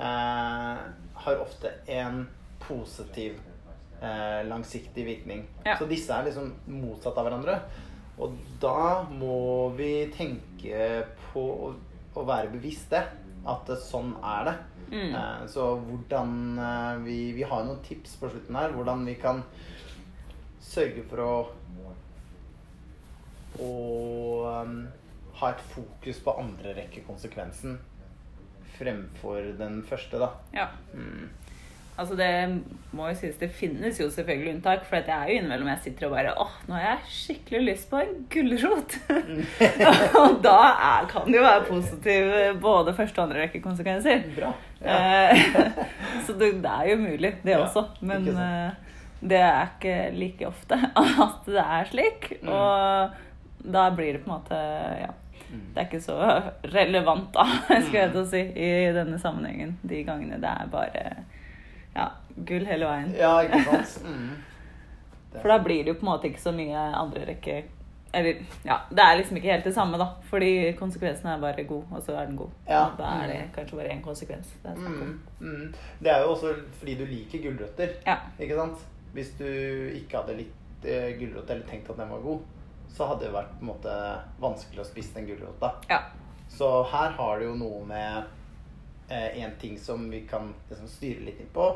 eh, 0.00 0.82
har 1.24 1.42
ofte 1.44 1.72
en 1.92 2.24
positiv 2.62 3.40
eh, 4.00 4.42
langsiktig 4.48 5.06
virkning. 5.06 5.46
Ja. 5.66 5.76
Så 5.78 5.88
disse 5.90 6.14
er 6.14 6.28
liksom 6.28 6.52
motsatt 6.66 7.18
av 7.18 7.28
hverandre. 7.28 7.58
Og 8.22 8.36
da 8.60 9.02
må 9.08 9.72
vi 9.76 10.06
tenke 10.14 11.02
på 11.32 11.42
å, 11.68 11.72
å 12.14 12.24
være 12.28 12.52
bevisste 12.52 13.02
at 13.48 13.72
sånn 13.82 14.14
er 14.22 14.48
det. 14.48 14.56
Mm. 14.92 15.14
Eh, 15.16 15.44
så 15.50 15.72
hvordan 15.80 16.34
eh, 16.58 16.94
vi, 17.06 17.18
vi 17.36 17.46
har 17.48 17.66
noen 17.66 17.82
tips 17.86 18.16
på 18.20 18.30
slutten 18.32 18.58
her. 18.58 18.74
Hvordan 18.76 19.06
vi 19.08 19.16
kan 19.20 19.42
sørge 20.62 21.04
for 21.10 21.24
å, 21.24 21.32
og 23.60 24.46
um, 24.48 24.76
ha 25.42 25.52
et 25.52 25.62
fokus 25.74 26.22
på 26.24 26.36
andre 26.40 26.74
rekke 26.78 27.04
konsekvensen 27.06 27.78
fremfor 28.78 29.52
den 29.58 29.82
første, 29.86 30.18
da. 30.22 30.32
Ja. 30.54 30.66
Mm. 30.94 31.30
Altså 31.92 32.16
det 32.16 32.28
må 32.96 33.10
jo 33.10 33.16
sies, 33.20 33.34
det 33.36 33.50
finnes 33.52 33.98
jo 34.00 34.06
selvfølgelig 34.10 34.54
unntak. 34.56 34.86
For 34.88 35.04
det 35.04 35.12
er 35.12 35.28
jo 35.28 35.38
innimellom 35.38 35.68
jeg 35.74 35.82
sitter 35.86 36.08
og 36.08 36.14
bare 36.14 36.32
åh, 36.40 36.54
nå 36.68 36.76
har 36.78 36.86
jeg 36.86 37.16
skikkelig 37.18 37.60
lyst 37.66 37.90
på 37.90 38.00
en 38.00 38.14
gulrot. 38.32 38.96
og 40.22 40.38
da 40.44 40.56
er, 40.72 41.10
kan 41.10 41.28
det 41.28 41.36
jo 41.36 41.44
være 41.44 41.66
positiv 41.68 42.32
både 42.64 42.96
første 42.96 43.20
og 43.20 43.28
andre 43.28 43.44
rekke 43.44 43.60
konsekvenser. 43.64 44.24
Bra. 44.38 44.54
Ja. 44.80 44.96
Eh, 44.96 45.76
så 46.26 46.34
det, 46.38 46.54
det, 46.64 46.72
er 46.72 46.94
jo 46.94 47.02
mulig, 47.04 47.34
det 47.44 47.54
ja, 47.54 47.60
også. 47.66 47.84
Men 48.00 48.30
eh, 48.32 48.96
det 49.20 49.42
er 49.44 49.74
ikke 49.74 49.98
like 50.16 50.48
ofte 50.48 50.80
at 51.28 51.44
det 51.44 51.66
er 51.66 51.92
slik. 51.92 52.30
Mm. 52.40 52.54
Og 52.56 53.68
da 53.76 53.90
blir 53.94 54.16
det 54.16 54.24
på 54.24 54.32
en 54.32 54.38
måte 54.40 54.62
ja, 54.96 55.12
det 55.52 55.80
er 55.80 55.88
ikke 55.88 56.00
så 56.00 56.16
relevant, 56.72 57.28
da, 57.34 57.44
skal 57.86 57.98
jeg 57.98 58.12
til 58.14 58.22
å 58.22 58.28
si, 58.28 58.40
i 58.40 58.70
denne 58.96 59.18
sammenhengen. 59.20 59.76
De 59.82 60.00
gangene 60.06 60.40
det 60.40 60.48
er 60.48 60.72
bare 60.72 61.04
ja, 61.92 62.08
gull 62.48 62.64
hele 62.68 62.88
veien. 62.88 63.12
Ja, 63.18 63.36
ikke 63.44 63.62
sant? 63.68 64.00
Mm. 65.32 65.40
For 65.40 65.48
da 65.48 65.62
blir 65.64 65.80
det 65.80 65.88
jo 65.88 65.96
på 65.96 66.04
en 66.04 66.10
måte 66.10 66.28
ikke 66.28 66.42
så 66.42 66.50
mye 66.52 66.76
andre 66.76 67.22
rekke 67.24 67.54
Eller 68.12 68.42
ja, 68.68 68.74
det 68.92 69.00
er 69.00 69.14
liksom 69.16 69.38
ikke 69.38 69.48
helt 69.48 69.64
det 69.64 69.72
samme, 69.72 69.96
da. 69.96 70.10
Fordi 70.28 70.72
konsekvensen 70.76 71.30
er 71.32 71.38
bare 71.40 71.64
god, 71.64 71.86
og 71.88 72.02
så 72.04 72.18
er 72.20 72.26
den 72.28 72.36
god. 72.36 72.50
Ja. 72.68 72.82
Da 72.98 73.14
er 73.22 73.30
det 73.30 73.38
mm. 73.38 73.52
kanskje 73.54 73.78
bare 73.78 73.94
én 73.94 74.02
konsekvens. 74.04 74.50
Det 74.62 74.74
er, 74.74 74.76
mm. 74.76 75.14
Mm. 75.40 75.70
det 76.04 76.12
er 76.12 76.20
jo 76.20 76.34
også 76.34 76.52
fordi 76.80 76.98
du 76.98 77.06
liker 77.08 77.40
gulrøtter, 77.46 77.94
ja. 78.06 78.18
ikke 78.38 78.58
sant? 78.60 78.84
Hvis 79.12 79.32
du 79.38 79.48
ikke 79.96 80.20
hadde 80.20 80.36
litt 80.42 80.84
uh, 80.84 81.08
gulrot 81.16 81.54
eller 81.54 81.64
tenkt 81.70 81.88
at 81.88 82.02
den 82.02 82.12
var 82.12 82.20
god, 82.26 82.44
så 82.92 83.08
hadde 83.08 83.26
det 83.26 83.34
vært 83.34 83.54
på 83.56 83.64
en 83.64 83.70
måte 83.72 83.96
vanskelig 84.42 84.82
å 84.82 84.88
spise 84.88 85.16
den 85.16 85.28
gulrota. 85.30 85.72
Ja. 85.88 86.02
Så 86.52 86.68
her 86.92 87.14
har 87.16 87.40
det 87.40 87.48
jo 87.48 87.56
noe 87.56 87.80
med 87.88 88.24
eh, 89.08 89.42
en 89.42 89.56
ting 89.60 89.78
som 89.80 90.04
vi 90.12 90.24
kan 90.28 90.52
liksom, 90.68 90.88
styre 90.92 91.24
litt 91.24 91.40
inn 91.40 91.52
på. 91.54 91.68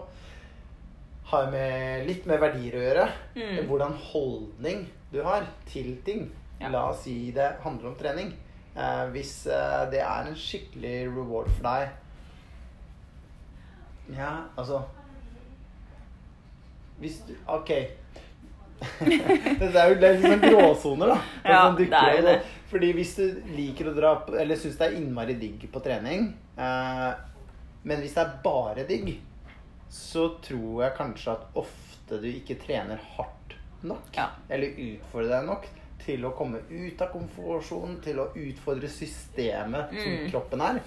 Har 1.31 1.51
med 1.51 2.07
litt 2.07 2.27
med 2.29 2.43
verdier 2.43 2.77
å 2.77 2.83
gjøre. 2.85 3.07
Mm. 3.39 3.63
Hvordan 3.71 3.97
holdning 4.13 4.85
du 5.13 5.23
har 5.25 5.49
til 5.71 5.97
ting. 6.05 6.29
Ja. 6.61 6.69
La 6.73 6.91
oss 6.91 7.03
si 7.07 7.33
det 7.37 7.55
handler 7.65 7.93
om 7.93 7.97
trening. 7.99 8.35
Eh, 8.77 9.05
hvis 9.15 9.47
eh, 9.49 9.85
det 9.93 10.03
er 10.05 10.29
en 10.29 10.37
skikkelig 10.37 10.97
reward 11.09 11.49
for 11.49 11.65
deg 11.65 11.95
Ja, 14.19 14.33
altså 14.53 14.83
Hvis 17.01 17.23
du 17.25 17.33
Ok. 17.49 17.73
Det 18.81 19.71
er 19.81 19.89
jo 19.93 19.97
det 20.01 20.09
er 20.09 20.19
liksom 20.21 20.43
gråsoner, 20.43 21.13
da. 21.15 21.19
Ja, 21.55 21.61
det 21.79 21.87
er 21.93 22.17
jo 22.19 22.25
det. 22.27 22.35
Fordi 22.71 22.91
hvis 22.99 23.15
du 23.17 23.41
liker 23.57 23.89
å 23.91 23.95
dra 23.97 24.11
på 24.27 24.35
Eller 24.43 24.59
syns 24.59 24.77
det 24.81 24.89
er 24.89 24.97
innmari 24.99 25.37
digg 25.39 25.63
på 25.73 25.81
trening 25.85 26.25
eh, 26.59 27.13
Men 27.87 28.03
hvis 28.03 28.17
det 28.17 28.25
er 28.25 28.33
bare 28.45 28.85
digg, 28.89 29.13
så 29.93 30.27
tror 30.43 30.83
jeg 30.83 30.97
kanskje 30.99 31.37
at 31.37 31.45
ofte 31.63 32.19
du 32.21 32.27
ikke 32.29 32.57
trener 32.59 32.99
hardt 33.17 33.55
nok. 33.87 34.09
Ja. 34.17 34.29
Eller 34.51 34.75
utfordrer 34.83 35.37
deg 35.37 35.47
nok 35.47 35.69
til 36.07 36.27
å 36.27 36.33
komme 36.39 36.61
ut 36.71 37.01
av 37.03 37.09
komfortsonen, 37.15 37.97
til 38.05 38.19
å 38.23 38.29
utfordre 38.39 38.91
systemet 38.91 39.95
som 39.95 40.13
Mm. 40.13 40.27
kroppen 40.31 40.61
er. 40.63 40.81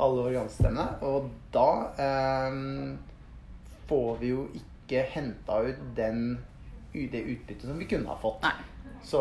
Alle 0.00 0.22
organsystemene. 0.28 0.86
Og 1.08 1.30
da 1.52 1.66
eh, 2.00 2.94
får 3.88 4.12
vi 4.20 4.30
jo 4.32 4.46
ikke 4.60 5.02
henta 5.12 5.58
ut 5.66 5.82
den, 5.96 6.38
det 6.92 7.22
utbyttet 7.24 7.66
som 7.68 7.78
vi 7.80 7.86
kunne 7.90 8.08
ha 8.12 8.16
fått. 8.20 8.44
Så 9.02 9.20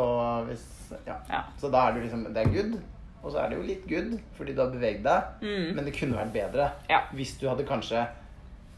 hvis 0.49 0.65
ja. 1.07 1.15
Ja. 1.29 1.43
Så 1.57 1.69
da 1.71 1.87
er 1.87 1.93
det 1.95 2.01
liksom 2.05 2.25
Det 2.33 2.41
er 2.45 2.49
good. 2.53 2.79
Og 3.23 3.31
så 3.31 3.37
er 3.43 3.49
det 3.51 3.57
jo 3.59 3.63
litt 3.67 3.83
good, 3.87 4.15
fordi 4.33 4.53
du 4.57 4.61
har 4.63 4.71
beveget 4.73 5.03
deg. 5.05 5.23
Mm. 5.45 5.75
Men 5.77 5.85
det 5.85 5.93
kunne 5.93 6.17
vært 6.17 6.33
bedre 6.33 6.71
Ja. 6.89 7.01
hvis 7.13 7.35
du 7.39 7.47
hadde 7.47 7.63
kanskje 7.69 8.07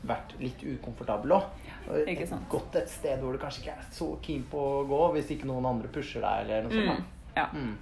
vært 0.05 0.33
litt 0.39 0.59
ukomfortabel 0.63 1.31
òg. 1.31 1.43
sant. 2.27 2.50
Gått 2.50 2.75
et 2.75 2.89
sted 2.89 3.19
hvor 3.21 3.31
du 3.31 3.38
kanskje 3.39 3.62
ikke 3.63 3.71
er 3.77 3.85
så 3.91 4.09
keen 4.21 4.43
på 4.51 4.57
å 4.59 4.88
gå, 4.88 5.00
hvis 5.15 5.31
ikke 5.31 5.45
noen 5.47 5.65
andre 5.65 5.88
pusher 5.88 6.21
deg, 6.21 6.43
eller 6.50 6.63
noe 6.63 6.71
Mm. 6.73 6.88
sånt. 6.88 7.05
Ja. 7.38 7.45
Mm. 7.53 7.77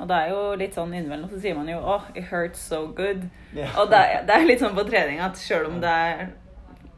Og 0.00 0.08
det 0.08 0.16
er 0.16 0.28
jo 0.30 0.54
litt 0.56 0.74
sånn 0.74 0.92
innimellom 0.94 1.30
så 1.30 1.40
sier 1.40 1.54
man 1.54 1.68
jo 1.68 1.78
åh, 1.78 2.02
it 2.16 2.24
hurts 2.24 2.58
so 2.58 2.86
good. 2.88 3.28
Yeah. 3.54 3.70
Og 3.78 3.88
det 3.90 3.98
er, 3.98 4.26
det 4.26 4.34
er 4.34 4.46
litt 4.46 4.58
sånn 4.60 4.74
på 4.74 4.84
trening 4.90 5.20
at 5.20 5.34
sjøl 5.36 5.66
om 5.66 5.80
det 5.80 5.88
er 5.88 6.28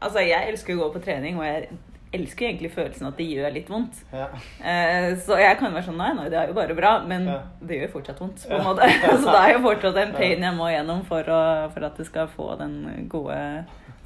Altså, 0.01 0.19
jeg 0.27 0.49
elsker 0.51 0.75
å 0.75 0.77
gå 0.89 0.93
på 0.93 1.03
trening, 1.03 1.37
og 1.37 1.43
jeg 1.45 1.69
elsker 2.13 2.47
egentlig 2.47 2.71
følelsen 2.71 3.07
at 3.07 3.17
det 3.17 3.25
gjør 3.27 3.53
litt 3.53 3.69
vondt. 3.69 4.01
Ja. 4.13 4.27
Eh, 4.63 5.09
så 5.19 5.39
jeg 5.39 5.57
kan 5.59 5.73
være 5.73 5.87
sånn 5.89 5.97
Nei, 5.99 6.11
nei, 6.15 6.29
det 6.29 6.37
er 6.39 6.47
jo 6.51 6.53
bare 6.57 6.75
bra. 6.77 6.93
Men 7.07 7.25
Ja. 7.27 7.39
det 7.61 7.79
gjør 7.81 7.91
fortsatt 7.97 8.19
vondt, 8.21 8.45
på 8.47 8.55
en 8.55 8.63
måte. 8.63 8.87
så 9.23 9.25
det 9.31 9.41
er 9.41 9.53
jo 9.55 9.63
fortsatt 9.65 9.97
en 10.03 10.13
pain 10.13 10.45
jeg 10.47 10.55
må 10.55 10.69
gjennom 10.71 11.03
for, 11.09 11.23
å, 11.27 11.41
for 11.73 11.87
at 11.89 11.97
du 11.97 12.03
skal 12.07 12.27
få 12.27 12.55
den 12.61 13.07
gode 13.11 13.39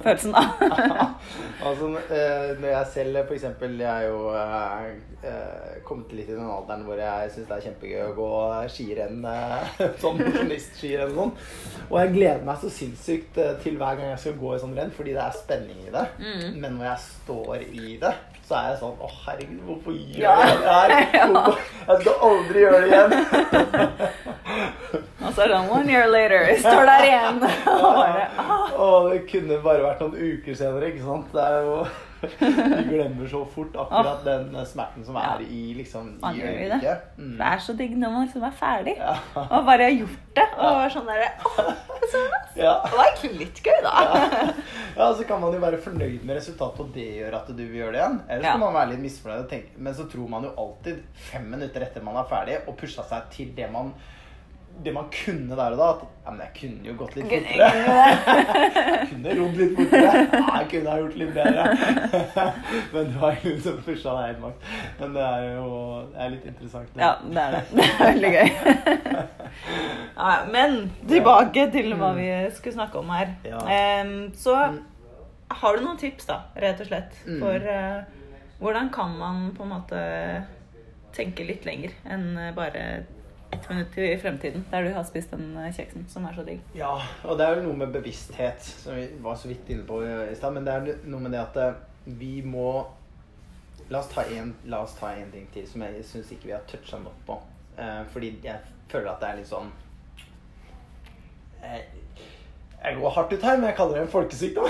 følelsen, 0.02 0.32
da. 0.34 0.42
altså, 1.68 1.90
eh, 2.16 2.50
når 2.60 2.68
jeg 2.68 2.86
selv 2.94 3.20
eksempel, 3.22 3.78
Jeg 3.80 3.90
er 3.90 4.08
jo 4.08 4.32
eh, 4.34 4.86
eh, 5.30 5.76
kommet 5.84 6.12
litt 6.16 6.28
i 6.28 6.36
den 6.36 6.48
alderen 6.50 6.84
hvor 6.86 7.00
jeg 7.00 7.30
syns 7.34 7.48
det 7.48 7.56
er 7.56 7.66
kjempegøy 7.68 8.02
å 8.06 8.16
gå 8.16 8.30
skirenn. 8.74 9.20
Eh, 9.30 9.84
sånn 10.02 10.20
mosjonistskirenn 10.22 11.12
og 11.14 11.20
sånn. 11.20 11.34
Og 11.88 11.96
jeg 12.00 12.14
gleder 12.16 12.44
meg 12.48 12.60
så 12.62 12.72
sinnssykt 12.72 13.40
til 13.64 13.78
hver 13.80 14.00
gang 14.00 14.12
jeg 14.14 14.24
skal 14.24 14.40
gå 14.40 14.56
i 14.56 14.62
sånn 14.64 14.76
renn, 14.78 14.92
fordi 14.96 15.16
det 15.16 15.24
er 15.24 15.38
spenning 15.38 15.80
i 15.86 15.94
det. 15.94 16.06
Mm. 16.20 16.60
Men 16.62 16.78
når 16.78 16.90
jeg 16.92 17.06
står 17.06 17.56
i 17.68 17.96
det, 18.02 18.14
så 18.50 18.58
er 18.58 18.72
jeg 18.72 18.80
sånn 18.80 18.98
Å, 18.98 19.08
herregud, 19.24 19.60
hvorfor 19.68 19.92
gjør 19.94 20.40
jeg 20.42 20.56
det 20.58 20.72
her? 20.74 20.88
Jeg 21.90 21.96
skal 22.02 22.16
aldri 22.26 22.58
gjøre 22.64 22.80
det 22.82 22.88
igjen. 22.90 23.10
Og 25.20 25.32
så 25.36 25.44
er 25.44 25.50
det 25.52 25.56
sånn 25.58 25.72
One 25.76 25.92
year 25.92 26.06
later, 26.10 26.46
står 26.62 26.86
der 26.88 27.06
igjen. 27.08 27.40
Og 27.74 27.88
bare, 27.98 28.28
ah. 28.40 28.70
Og 28.80 29.10
det 29.12 29.24
kunne 29.30 29.58
bare 29.64 29.82
vært 29.84 30.04
noen 30.04 30.16
uker 30.38 30.56
senere, 30.56 30.92
ikke 30.92 31.04
sant? 31.04 31.34
Det 31.34 31.42
er 31.44 31.66
jo 31.66 31.80
Vi 32.20 32.82
glemmer 32.84 33.28
så 33.32 33.38
fort 33.48 33.76
akkurat 33.80 34.18
den 34.26 34.50
smerten 34.68 35.04
som 35.06 35.16
er 35.16 35.40
i 35.40 35.60
liksom 35.72 36.10
Man 36.20 36.34
i 36.36 36.42
gjør 36.42 36.50
jo 36.52 36.66
det. 36.82 36.96
Mm. 37.16 37.30
Det 37.38 37.46
er 37.48 37.62
så 37.64 37.74
digg 37.78 37.94
når 37.96 38.12
man 38.12 38.26
liksom 38.26 38.44
er 38.44 38.58
ferdig. 38.58 38.94
Ja. 38.98 39.14
Og 39.46 39.64
bare 39.64 39.86
har 39.88 39.94
gjort 39.94 40.26
det. 40.36 40.44
Og 40.58 40.76
ja. 40.82 40.90
sånn 40.92 41.08
derre. 41.08 41.30
Ja. 42.58 42.74
Det 42.84 42.92
var 42.98 43.06
egentlig 43.06 43.32
litt 43.46 43.62
gøy, 43.64 43.80
da. 43.86 43.94
ja, 44.98 45.08
så 45.16 45.24
kan 45.28 45.40
man 45.40 45.56
jo 45.56 45.62
være 45.62 45.80
fornøyd 45.80 46.24
med 46.28 46.36
resultatet, 46.36 46.80
og 46.84 46.92
det 46.92 47.06
gjør 47.22 47.36
at 47.40 47.50
du 47.54 47.60
vil 47.62 47.76
gjøre 47.80 47.94
det 47.96 48.00
igjen. 48.02 48.20
Eller 48.28 48.42
så 48.44 48.48
Ja. 48.50 48.54
kan 48.56 48.64
man 48.66 48.76
være 48.82 48.92
litt 48.92 49.04
misfornøyd, 49.06 49.42
og 49.44 49.50
tenke, 49.54 49.72
men 49.78 49.96
så 49.96 50.08
tror 50.12 50.28
man 50.36 50.48
jo 50.48 50.54
alltid 50.60 51.00
fem 51.30 51.46
minutter 51.54 51.86
etter 51.86 52.04
man 52.04 52.20
er 52.20 52.28
ferdig, 52.28 52.58
og 52.66 52.76
pusha 52.80 53.06
seg 53.06 53.30
til 53.32 53.52
det 53.56 53.70
man 53.72 53.94
det 54.84 54.92
man 54.96 55.08
kunne 55.12 55.56
der 55.58 55.74
og 55.74 55.78
da. 55.80 55.88
At 55.92 56.02
ja, 56.24 56.30
men 56.30 56.40
jeg 56.40 56.52
kunne 56.60 56.88
jo 56.88 56.94
gått 57.00 57.16
litt 57.18 57.32
fortere. 57.32 57.66
Jeg 57.90 59.08
kunne 59.10 59.34
rodd 59.40 59.56
litt 59.60 59.74
fortere. 59.76 60.12
Ja, 60.30 60.52
jeg 60.60 60.68
kunne 60.72 60.90
ha 60.94 60.98
gjort 61.02 61.16
litt 61.20 61.32
bedre. 61.34 61.64
Men 62.94 63.10
det 63.10 63.20
var 63.20 63.36
hun 63.42 63.58
som 63.64 63.80
pusha 63.84 64.14
deg 64.16 64.28
helt 64.30 64.40
makt. 64.44 64.70
Men 65.00 65.16
det 65.18 65.24
er 65.26 65.44
jo 65.56 65.66
det 66.14 66.22
er 66.24 66.32
litt 66.36 66.46
interessant. 66.52 66.94
det. 66.94 67.02
Ja, 67.02 67.10
det 67.24 67.42
er 67.44 67.56
det. 67.56 67.62
Det 67.74 67.88
er 67.90 68.06
veldig 68.06 68.32
gøy. 68.36 68.48
Ja, 70.20 70.32
men 70.52 70.74
tilbake 71.08 71.64
til 71.72 71.94
hva 71.98 72.10
vi 72.16 72.26
skulle 72.54 72.74
snakke 72.76 73.00
om 73.00 73.08
her. 73.12 73.30
Så 74.38 74.54
har 75.50 75.76
du 75.76 75.82
noen 75.84 75.98
tips, 76.00 76.26
da, 76.28 76.36
rett 76.62 76.80
og 76.84 76.88
slett, 76.90 77.16
Mm. 77.26 77.40
for 77.42 77.66
eh, 77.72 78.02
hvordan 78.60 78.90
kan 78.94 79.16
man 79.18 79.40
på 79.56 79.64
en 79.66 79.72
måte 79.72 80.02
tenke 81.16 81.44
litt 81.48 81.64
lenger 81.66 81.96
enn 82.06 82.28
bare 82.56 82.84
ett 83.50 83.68
minutt 83.68 83.98
i 83.98 84.18
fremtiden, 84.18 84.64
der 84.70 84.82
du 84.82 84.92
har 84.94 85.04
spist 85.04 85.30
den 85.34 85.56
eh, 85.56 85.72
kjeksen 85.74 86.06
som 86.08 86.24
er 86.28 86.36
så 86.36 86.44
digg? 86.46 86.62
Ja, 86.76 86.94
og 87.24 87.38
det 87.38 87.46
er 87.46 87.58
jo 87.58 87.66
noe 87.68 87.82
med 87.82 87.92
bevissthet, 87.94 88.62
som 88.62 88.98
vi 88.98 89.08
var 89.22 89.38
så 89.38 89.50
vidt 89.50 89.70
inne 89.70 89.86
på 89.88 90.00
i 90.04 90.34
stad. 90.38 90.54
Men 90.54 90.66
det 90.66 90.74
er 90.76 91.04
noe 91.10 91.22
med 91.24 91.34
det 91.34 91.42
at 91.42 91.60
eh, 91.60 91.78
vi 92.20 92.40
må 92.46 92.70
La 93.90 93.98
oss 93.98 94.10
ta 94.12 94.22
en, 94.22 94.52
oss 94.76 94.92
ta 94.94 95.08
en 95.18 95.30
ting 95.32 95.48
til 95.50 95.64
som 95.66 95.82
jeg 95.82 96.04
syns 96.06 96.28
ikke 96.30 96.46
vi 96.46 96.54
har 96.54 96.62
toucha 96.70 97.00
nok 97.02 97.24
på. 97.26 97.34
Eh, 97.74 98.04
fordi 98.12 98.28
jeg 98.44 98.60
føler 98.92 99.10
at 99.10 99.22
det 99.22 99.30
er 99.30 99.40
litt 99.40 99.48
sånn 99.50 99.72
eh, 101.66 101.80
Jeg 102.84 103.00
går 103.00 103.14
hardt 103.16 103.34
ut 103.34 103.46
her, 103.48 103.58
men 103.58 103.66
jeg 103.66 103.76
kaller 103.80 103.98
det 103.98 104.04
en 104.04 104.12
folkesykdom. 104.12 104.68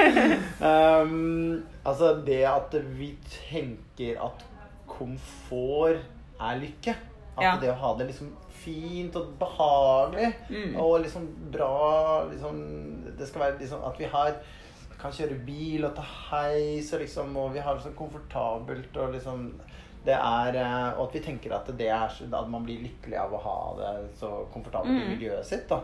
um, 0.70 1.64
altså 1.88 2.12
det 2.26 2.42
at 2.50 2.76
vi 2.98 3.14
tenker 3.48 4.20
at 4.28 4.44
komfort 4.92 6.04
er 6.36 6.60
lykke. 6.60 6.94
At 7.36 7.42
Ja. 7.42 7.56
det 7.60 7.70
å 7.70 7.74
ha 7.78 7.94
det 7.98 8.06
liksom 8.06 8.32
fint 8.50 9.16
og 9.16 9.32
behagelig 9.38 10.34
Mm. 10.50 10.76
og 10.80 11.00
liksom 11.02 11.26
bra 11.50 12.24
liksom, 12.30 13.16
Det 13.18 13.26
skal 13.28 13.40
være 13.40 13.58
liksom 13.58 13.84
at 13.84 13.98
vi 13.98 14.04
har 14.04 14.34
kan 14.98 15.10
kjøre 15.12 15.44
bil 15.44 15.84
og 15.84 15.94
ta 15.96 16.02
heis 16.02 16.92
og 16.94 17.00
liksom 17.00 17.36
Og 17.36 17.52
vi 17.52 17.58
har 17.60 17.74
det 17.74 17.82
så 17.82 17.90
komfortabelt 17.94 18.96
og 18.96 19.12
liksom 19.12 19.52
det 20.04 20.14
er, 20.14 20.54
eh, 20.56 20.98
Og 20.98 21.08
at 21.08 21.14
vi 21.14 21.20
tenker 21.20 21.52
at 21.54 21.66
det 21.78 21.88
er 21.88 22.08
at 22.34 22.48
man 22.50 22.64
blir 22.64 22.78
lykkelig 22.88 23.18
av 23.18 23.32
å 23.32 23.40
ha 23.42 23.74
det 23.78 24.14
så 24.20 24.46
komfortabelt 24.52 24.90
i 25.02 25.04
Mm. 25.04 25.18
miljøet 25.18 25.44
sitt. 25.44 25.68
da 25.68 25.80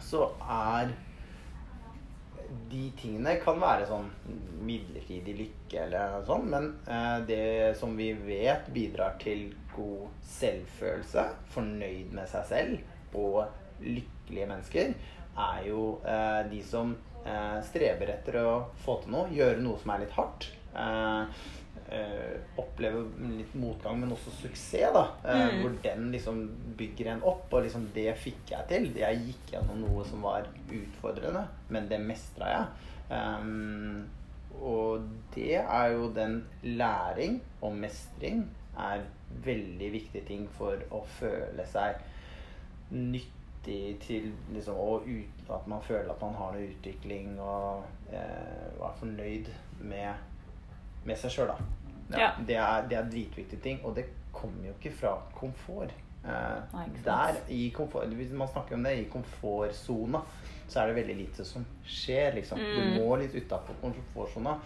Så 0.00 0.30
er 0.50 0.88
de 2.70 2.82
tingene 2.98 3.36
kan 3.42 3.60
være 3.62 3.86
sånn 3.88 4.08
midlertidig 4.66 5.36
lykke 5.38 5.84
eller 5.84 6.16
noe 6.16 6.26
sånt, 6.26 6.48
men 6.50 6.70
eh, 6.90 7.18
det 7.28 7.76
som 7.78 7.94
vi 7.98 8.10
vet 8.26 8.70
bidrar 8.74 9.18
til 9.22 9.48
god 9.76 10.08
selvfølelse, 10.36 11.26
fornøyd 11.54 12.14
med 12.16 12.30
seg 12.32 12.48
selv 12.50 13.16
og 13.16 13.44
lykkelige 13.84 14.48
mennesker, 14.50 14.94
er 15.38 15.66
jo 15.68 15.98
eh, 16.06 16.42
de 16.50 16.62
som 16.64 16.96
eh, 17.26 17.58
streber 17.66 18.14
etter 18.14 18.40
å 18.42 18.56
få 18.84 19.00
til 19.02 19.12
noe, 19.12 19.30
gjøre 19.34 19.60
noe 19.62 19.78
som 19.82 19.92
er 19.94 20.04
litt 20.04 20.16
hardt. 20.16 20.48
Eh, 20.76 21.44
eh, 21.92 22.36
oppleve 22.58 23.04
litt 23.36 23.54
motgang, 23.54 24.00
men 24.00 24.12
også 24.16 24.32
suksess, 24.40 24.92
da. 24.96 25.04
Eh, 25.24 25.46
Mm. 25.46 25.60
Hvor 25.62 25.74
den 25.82 26.10
liksom 26.12 26.42
bygger 26.76 27.12
en 27.12 27.22
opp, 27.22 27.52
og 27.52 27.62
liksom 27.66 27.88
det 27.94 28.10
fikk 28.18 28.50
jeg 28.50 28.68
til. 28.68 28.88
Jeg 28.96 29.22
gikk 29.26 29.52
gjennom 29.54 29.80
noe 29.84 30.04
som 30.04 30.22
var 30.22 30.48
utfordrende, 30.72 31.46
men 31.70 31.88
det 31.88 32.00
mestra 32.00 32.48
jeg. 32.52 32.66
Um, 33.10 34.08
og 34.60 35.04
det 35.34 35.60
er 35.60 35.92
jo 35.92 36.08
den 36.16 36.40
læring 36.64 37.40
og 37.62 37.76
mestring 37.76 38.48
er 38.76 39.04
veldig 39.44 39.92
viktige 39.92 40.24
ting 40.26 40.48
for 40.56 40.80
å 40.90 41.04
føle 41.18 41.66
seg 41.70 42.00
nyttig 43.66 43.98
til 44.00 44.32
liksom, 44.52 44.74
ut, 45.06 45.50
at 45.50 45.66
man 45.66 45.82
føler 45.82 46.10
at 46.10 46.22
man 46.22 46.34
har 46.34 46.52
noe 46.54 46.68
utvikling 46.70 47.40
og 47.40 47.84
eh, 48.12 48.80
er 48.80 48.96
fornøyd 48.98 49.50
med, 49.80 50.14
med 51.04 51.16
seg 51.16 51.30
sjøl, 51.30 51.52
da. 51.52 51.56
Ja. 52.16 52.30
Det, 52.46 52.56
er, 52.56 52.88
det 52.88 52.98
er 52.98 53.10
dritviktige 53.10 53.60
ting, 53.60 53.80
og 53.84 53.96
det 53.96 54.06
kommer 54.32 54.66
jo 54.68 54.74
ikke 54.76 54.94
fra 54.94 55.16
komfort. 55.34 55.94
Eh, 56.24 56.74
Nei, 56.74 56.86
der, 57.04 57.40
i 57.50 57.70
komfort, 57.74 58.06
Hvis 58.06 58.32
man 58.32 58.48
snakker 58.48 58.76
om 58.76 58.84
det 58.84 58.98
i 59.00 59.08
komfortsona, 59.10 60.22
så 60.68 60.80
er 60.80 60.86
det 60.86 60.96
veldig 60.96 61.16
lite 61.16 61.44
som 61.44 61.66
skjer, 61.84 62.34
liksom. 62.34 62.58
Mm. 62.58 62.76
Du 62.76 63.02
må 63.02 63.16
litt 63.16 63.34
utafor 63.34 63.78
komfortsona 63.82 64.56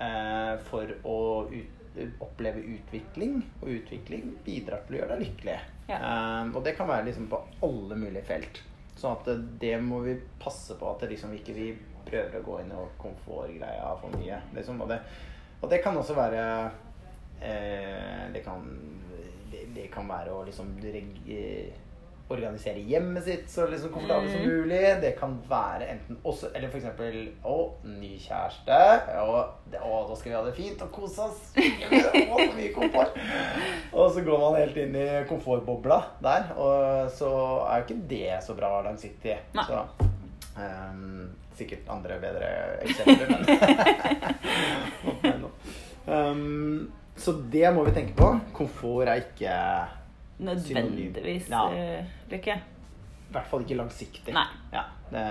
eh, 0.00 0.52
for 0.66 0.90
å 1.06 1.18
ut, 1.50 1.80
oppleve 2.22 2.62
utvikling, 2.74 3.40
og 3.62 3.70
utvikling 3.76 4.32
bidrar 4.44 4.84
til 4.84 4.96
å 4.96 5.00
gjøre 5.00 5.14
deg 5.14 5.26
lykkelig. 5.28 5.58
Ja. 5.88 5.98
Um, 6.00 6.54
og 6.56 6.64
det 6.66 6.74
kan 6.78 6.88
være 6.88 7.08
liksom 7.08 7.28
på 7.30 7.40
alle 7.66 7.98
mulige 7.98 8.24
felt. 8.28 8.62
Sånn 8.96 9.18
at 9.18 9.28
det, 9.28 9.36
det 9.62 9.74
må 9.82 10.00
vi 10.04 10.16
passe 10.40 10.76
på 10.80 10.88
at 10.90 11.04
liksom 11.10 11.34
ikke 11.36 11.56
vi 11.56 11.68
prøver 12.06 12.38
å 12.38 12.44
gå 12.46 12.58
inn 12.62 12.72
i 12.72 12.82
komfortgreia 13.00 13.94
for 14.00 14.14
mye. 14.18 14.40
Liksom. 14.56 14.80
Og, 14.84 14.90
det, 14.90 15.00
og 15.60 15.70
det 15.72 15.80
kan 15.84 15.96
også 15.98 16.16
være 16.18 16.44
eh, 17.40 18.24
det, 18.34 18.42
kan, 18.44 18.66
det, 19.52 19.66
det, 19.76 19.88
kan 19.94 20.08
være 20.10 20.34
å 20.34 20.44
liksom 20.46 20.76
reg, 20.84 21.10
organisere 22.34 22.78
hjemmet 22.84 23.24
sitt 23.26 23.50
så 23.50 23.66
liksom 23.70 23.90
komfortabelt 23.94 24.30
som 24.32 24.40
Mm. 24.44 24.48
mulig. 24.50 25.00
Det 25.02 25.12
kan 25.18 25.38
være 25.48 25.84
enten 25.94 26.16
også 26.24 26.46
Eller 26.54 26.68
eksempel 26.78 27.28
Å, 27.44 27.70
ny 27.84 28.18
kjæreste. 28.18 28.78
Og, 29.22 29.44
å, 29.80 30.08
da 30.08 30.14
skal 30.18 30.30
vi 30.30 30.36
ha 30.36 30.42
det 30.44 30.54
fint 30.56 30.82
og 30.84 30.90
kose 30.92 31.20
oss. 31.28 31.40
Å, 31.56 31.58
så 32.40 32.52
mye 32.56 32.72
komfort. 32.74 33.12
Og 33.92 34.12
så 34.14 34.20
går 34.26 34.38
man 34.42 34.60
helt 34.60 34.76
inn 34.84 34.96
i 34.98 35.08
komfortbobla 35.30 35.98
der. 36.22 36.42
Og 36.58 37.10
så 37.16 37.30
er 37.68 37.74
jo 37.80 37.84
ikke 37.88 38.08
det 38.10 38.34
så 38.46 38.52
bra 38.58 38.70
langsiktig. 38.86 39.36
Så 39.54 39.76
um, 40.58 41.30
sikkert 41.54 41.88
andre 41.94 42.14
bedre 42.22 42.48
eksempler, 42.82 43.26
men 43.30 43.42
um, 46.06 46.92
Så 47.16 47.32
det 47.52 47.70
må 47.74 47.84
vi 47.86 47.92
tenke 47.94 48.14
på. 48.18 48.32
Komfort 48.56 49.08
er 49.08 49.14
ikke 49.22 49.54
Nødvendigvis 50.38 51.48
Ja. 51.50 51.68
eh, 51.72 52.04
lykke. 52.30 52.54
i 52.54 53.32
hvert 53.34 53.46
fall 53.50 53.60
ikke 53.64 53.76
langsiktig. 53.80 54.32
Nei. 54.34 54.46
Ja, 54.72 54.82
det, 55.10 55.22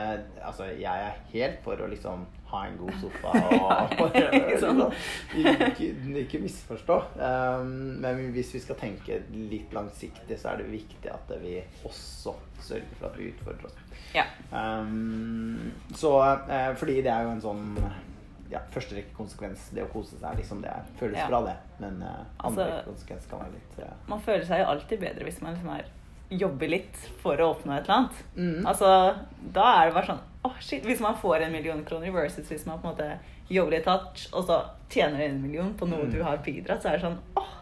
altså, 0.44 0.64
jeg 0.66 0.84
er 1.08 1.12
helt 1.32 1.60
for 1.64 1.80
å 1.80 1.88
liksom 1.88 2.26
ha 2.52 2.66
en 2.68 2.76
god 2.78 2.92
sofa 3.02 3.32
og, 3.56 3.94
og 4.00 4.16
Ikke 5.38 5.70
ikke, 5.70 5.88
ikke 6.20 6.40
misforstå. 6.44 6.98
Um, 7.16 7.72
men 8.04 8.32
hvis 8.36 8.54
vi 8.54 8.60
skal 8.60 8.76
tenke 8.76 9.22
litt 9.34 9.74
langsiktig, 9.74 10.38
så 10.40 10.50
er 10.54 10.58
det 10.62 10.72
viktig 10.72 11.10
at 11.12 11.32
vi 11.42 11.56
også 11.86 12.36
sørger 12.62 13.00
for 13.00 13.08
at 13.10 13.18
vi 13.20 13.32
utfordrer 13.32 13.66
oss. 13.72 13.78
Ja. 14.14 14.26
Um, 14.52 15.72
så 15.96 16.12
uh, 16.20 16.76
fordi 16.78 17.00
det 17.02 17.10
er 17.14 17.24
jo 17.24 17.32
en 17.38 17.42
sånn 17.42 17.66
ja, 18.52 18.60
første 18.72 18.96
rekke 18.96 19.16
konsekvens. 19.18 19.70
Det 19.74 19.84
å 19.84 19.90
kose 19.94 20.18
seg, 20.20 20.38
liksom, 20.38 20.62
det 20.62 20.74
føles 21.00 21.18
Ja. 21.18 21.28
bra, 21.28 21.42
det. 21.46 21.56
Men 21.80 22.02
uh, 22.04 22.24
andre 22.40 22.64
Altså- 22.66 22.86
konsekvens 22.92 23.26
kan 23.30 23.40
være 23.40 23.52
litt 23.54 23.80
uh... 23.86 23.94
Man 24.08 24.20
føler 24.22 24.46
seg 24.46 24.60
jo 24.60 24.66
alltid 24.74 25.00
bedre 25.00 25.24
hvis 25.24 25.42
man 25.42 25.54
liksom 25.56 25.70
er, 25.78 25.86
jobber 26.30 26.68
litt 26.70 26.96
for 27.22 27.38
å 27.38 27.50
oppnå 27.56 27.76
et 27.78 27.84
eller 27.88 27.96
annet. 27.98 28.24
mm. 28.36 28.66
Altså, 28.68 29.16
da 29.54 29.66
er 29.82 29.86
det 29.90 29.94
bare 29.96 30.06
sånn 30.12 30.22
Åh, 30.46 30.56
shit, 30.60 30.84
Hvis 30.84 31.00
man 31.00 31.16
får 31.16 31.46
en 31.46 31.52
million 31.54 31.84
kroner 31.88 32.12
versus 32.12 32.50
hvis 32.52 32.66
man 32.68 32.80
på 32.82 32.90
en 32.90 32.96
måte 32.96 33.20
jobber 33.50 33.72
litt 33.78 33.86
hardt, 33.88 34.26
og 34.34 34.44
så 34.48 34.58
tjener 34.90 35.18
du 35.18 35.24
en 35.24 35.42
million 35.42 35.74
på 35.80 35.88
noe 35.88 36.04
Mm. 36.04 36.12
du 36.12 36.24
har 36.24 36.38
bidratt, 36.44 36.82
så 36.84 36.90
er 36.90 36.98
det 36.98 37.02
sånn 37.06 37.18
Åh, 37.38 37.54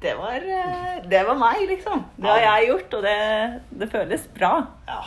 det 0.00 0.14
var, 0.18 0.36
eh, 0.36 1.00
det 1.08 1.26
var 1.26 1.34
meg, 1.34 1.66
liksom. 1.68 2.04
Det 2.20 2.28
har 2.28 2.40
jeg 2.60 2.68
gjort, 2.68 2.94
og 2.94 3.02
det, 3.02 3.62
det 3.80 3.88
føles 3.90 4.26
bra. 4.36 4.66
Ja, 4.86 5.00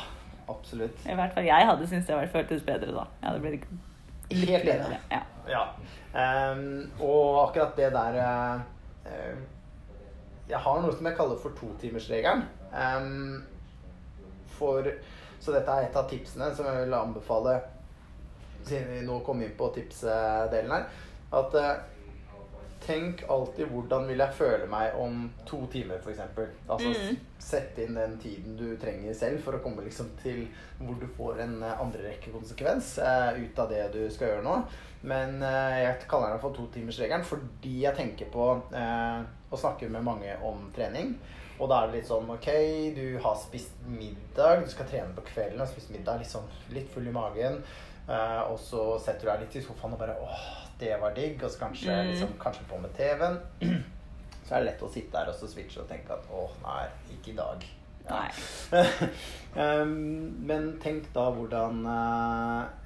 absolutt. 0.49 0.97
I 1.05 1.13
hvert 1.15 1.33
fall 1.35 1.43
jeg 1.45 1.65
hadde 1.69 1.87
syntes 1.87 2.07
det 2.07 2.29
føltes 2.33 2.63
bedre 2.65 2.91
da. 2.95 3.03
Jeg 3.21 3.29
hadde 3.29 3.41
blitt 3.43 3.67
Helt 4.29 4.67
enig. 4.67 4.99
Ja. 5.09 5.21
Ja. 5.47 5.63
Um, 6.51 6.91
og 6.99 7.47
akkurat 7.47 7.77
det 7.77 7.91
der 7.93 8.17
eh, 8.19 8.61
eh, 9.05 9.37
Jeg 10.49 10.59
har 10.63 10.81
noe 10.81 10.95
som 10.95 11.07
jeg 11.07 11.17
kaller 11.17 11.39
for 11.39 11.55
totimersregelen. 11.59 12.43
Um, 12.71 13.43
for 14.57 14.87
Så 15.39 15.53
dette 15.53 15.71
er 15.71 15.87
et 15.87 15.95
av 15.95 16.07
tipsene 16.09 16.49
som 16.55 16.65
jeg 16.65 16.81
vil 16.81 16.95
anbefale, 16.97 17.59
siden 18.65 18.89
vi 18.89 19.03
nå 19.05 19.19
kom 19.23 19.43
inn 19.45 19.53
på 19.55 19.69
tipsdelen 19.75 20.73
her, 20.73 20.87
at 21.37 21.57
eh, 21.61 21.75
Tenk 22.85 23.23
alltid 23.29 23.67
hvordan 23.71 24.05
vil 24.07 24.21
jeg 24.21 24.33
føle 24.37 24.67
meg 24.71 24.95
om 25.01 25.23
to 25.49 25.63
timer, 25.71 25.97
f.eks. 26.03 26.19
Altså 26.69 26.91
Mm. 26.93 27.17
sette 27.39 27.83
inn 27.83 27.95
den 27.95 28.17
tiden 28.21 28.57
du 28.59 28.75
trenger 28.79 29.13
selv 29.15 29.41
for 29.43 29.57
å 29.57 29.61
komme 29.63 29.83
liksom 29.85 30.09
til 30.21 30.47
hvor 30.79 30.95
du 30.99 31.07
får 31.17 31.39
en 31.43 31.57
eh, 31.63 31.81
andrerekkekonsekvens 31.81 32.97
eh, 32.99 33.41
ut 33.43 33.59
av 33.59 33.69
det 33.71 33.81
du 33.93 34.09
skal 34.13 34.27
gjøre 34.33 34.43
nå. 34.45 34.55
Men 35.07 35.41
eh, 35.43 35.79
jeg 35.83 36.07
kaller 36.09 36.33
den 36.35 36.41
for 36.43 36.55
totimersregelen 36.57 37.25
fordi 37.27 37.81
jeg 37.83 37.95
tenker 37.97 38.31
på 38.33 38.47
eh, 38.75 39.21
å 39.51 39.57
snakke 39.59 39.89
med 39.89 40.03
mange 40.03 40.37
om 40.43 40.69
trening. 40.75 41.15
Og 41.59 41.69
da 41.71 41.79
er 41.83 41.87
det 41.89 42.01
litt 42.03 42.09
sånn 42.11 42.29
ok, 42.29 42.47
du 42.93 43.17
har 43.23 43.37
spist 43.41 43.73
middag, 43.89 44.61
du 44.61 44.69
skal 44.69 44.85
trene 44.91 45.15
på 45.17 45.23
kvelden 45.31 45.61
og 45.63 45.69
spist 45.71 45.89
middag, 45.89 46.19
litt 46.21 46.29
sånn 46.29 46.45
litt 46.75 46.89
full 46.93 47.07
i 47.09 47.13
magen. 47.15 47.63
Eh, 48.07 48.41
og 48.51 48.59
så 48.59 48.99
setter 49.03 49.25
du 49.27 49.31
deg 49.31 49.39
litt 49.45 49.55
i 49.55 49.61
sofaen 49.65 49.93
og 49.93 49.99
bare 49.99 50.15
åh, 50.21 50.47
det 50.79 50.93
var 51.01 51.13
digg. 51.17 51.43
Og 51.43 51.49
så 51.51 51.59
kanskje, 51.65 51.91
Mm. 51.93 52.11
liksom, 52.11 52.33
kanskje 52.39 52.67
på 52.69 52.77
med 52.81 52.93
TV-en. 52.97 53.39
Så 54.47 54.55
er 54.55 54.61
det 54.63 54.69
lett 54.71 54.83
å 54.85 54.87
sitte 54.93 55.11
der 55.11 55.27
og 55.27 55.35
så 55.35 55.47
switche 55.51 55.81
og 55.81 55.89
tenke 55.89 56.13
at 56.15 56.23
åh, 56.31 56.51
nei, 56.63 56.85
ikke 57.11 57.33
i 57.33 57.35
dag. 57.35 57.65
Ja. 58.07 58.21
Nei. 58.71 59.09
um, 59.81 59.89
men 60.47 60.69
tenk 60.79 61.09
da 61.11 61.25
hvordan 61.35 61.81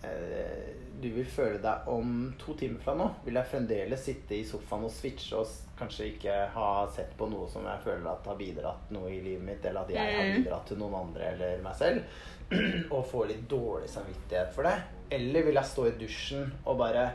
eh, 0.02 0.72
du 1.02 1.08
vil 1.14 1.26
føle 1.30 1.60
deg 1.62 1.88
om 1.94 2.34
to 2.42 2.56
timer 2.58 2.82
fra 2.82 2.96
nå. 2.98 3.08
Vil 3.26 3.38
jeg 3.38 3.50
fremdeles 3.52 4.04
sitte 4.06 4.36
i 4.40 4.44
sofaen 4.46 4.88
og 4.88 4.94
switche 4.94 5.38
og 5.38 5.54
kanskje 5.78 6.08
ikke 6.16 6.40
ha 6.56 6.72
sett 6.94 7.14
på 7.18 7.30
noe 7.30 7.46
som 7.50 7.66
jeg 7.70 7.84
føler 7.86 8.10
at 8.12 8.26
har 8.30 8.38
bidratt 8.42 8.90
noe 8.94 9.10
i 9.14 9.22
livet 9.22 9.46
mitt, 9.46 9.66
eller 9.66 9.82
at 9.86 9.94
jeg 9.94 10.16
har 10.18 10.26
Mm. 10.32 10.44
bidratt 10.44 10.66
til 10.70 10.78
noen 10.82 10.98
andre 11.04 11.30
eller 11.36 11.62
meg 11.62 11.76
selv, 11.76 12.02
og 12.96 13.06
få 13.10 13.28
litt 13.30 13.46
dårlig 13.50 13.90
samvittighet 13.90 14.54
for 14.58 14.64
det? 14.70 14.76
Eller 15.12 15.46
vil 15.48 15.60
jeg 15.60 15.68
stå 15.68 15.86
i 15.90 15.94
dusjen 16.00 16.48
og 16.66 16.80
bare 16.80 17.10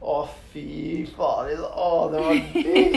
å, 0.00 0.16
fy 0.52 1.06
faen. 1.16 1.62
Å, 1.64 1.90
det 2.12 2.22
var 2.22 2.34
digg! 2.52 2.96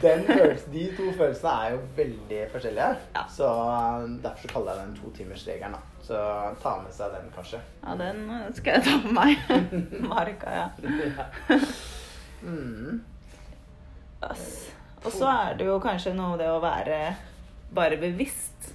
De 0.74 0.82
to 0.96 1.06
følelsene 1.16 1.52
er 1.52 1.74
jo 1.74 1.78
veldig 1.96 2.40
forskjellige. 2.52 2.90
Ja. 3.16 3.24
Så 3.32 3.48
uh, 3.48 4.04
derfor 4.22 4.44
så 4.44 4.52
kaller 4.52 4.74
jeg 4.74 4.82
den 4.82 4.98
totimersregelen. 5.00 5.86
Så 6.04 6.18
ta 6.62 6.74
med 6.82 6.92
seg 6.94 7.14
den, 7.14 7.30
kanskje. 7.34 7.62
Ja, 7.84 7.94
den 7.98 8.22
eh, 8.34 8.46
skal 8.56 8.78
jeg 8.78 8.86
ta 8.88 8.96
med 9.04 9.12
meg. 9.14 9.32
Marka, 10.10 10.54
ja. 10.56 11.60
Mm. 12.42 13.00
Ass. 14.26 14.46
Og 15.04 15.12
så 15.14 15.28
er 15.30 15.58
det 15.60 15.68
jo 15.68 15.78
kanskje 15.80 16.12
noe 16.16 16.38
det 16.40 16.48
å 16.50 16.60
være 16.62 16.98
bare 17.72 17.96
bevisst 18.00 18.72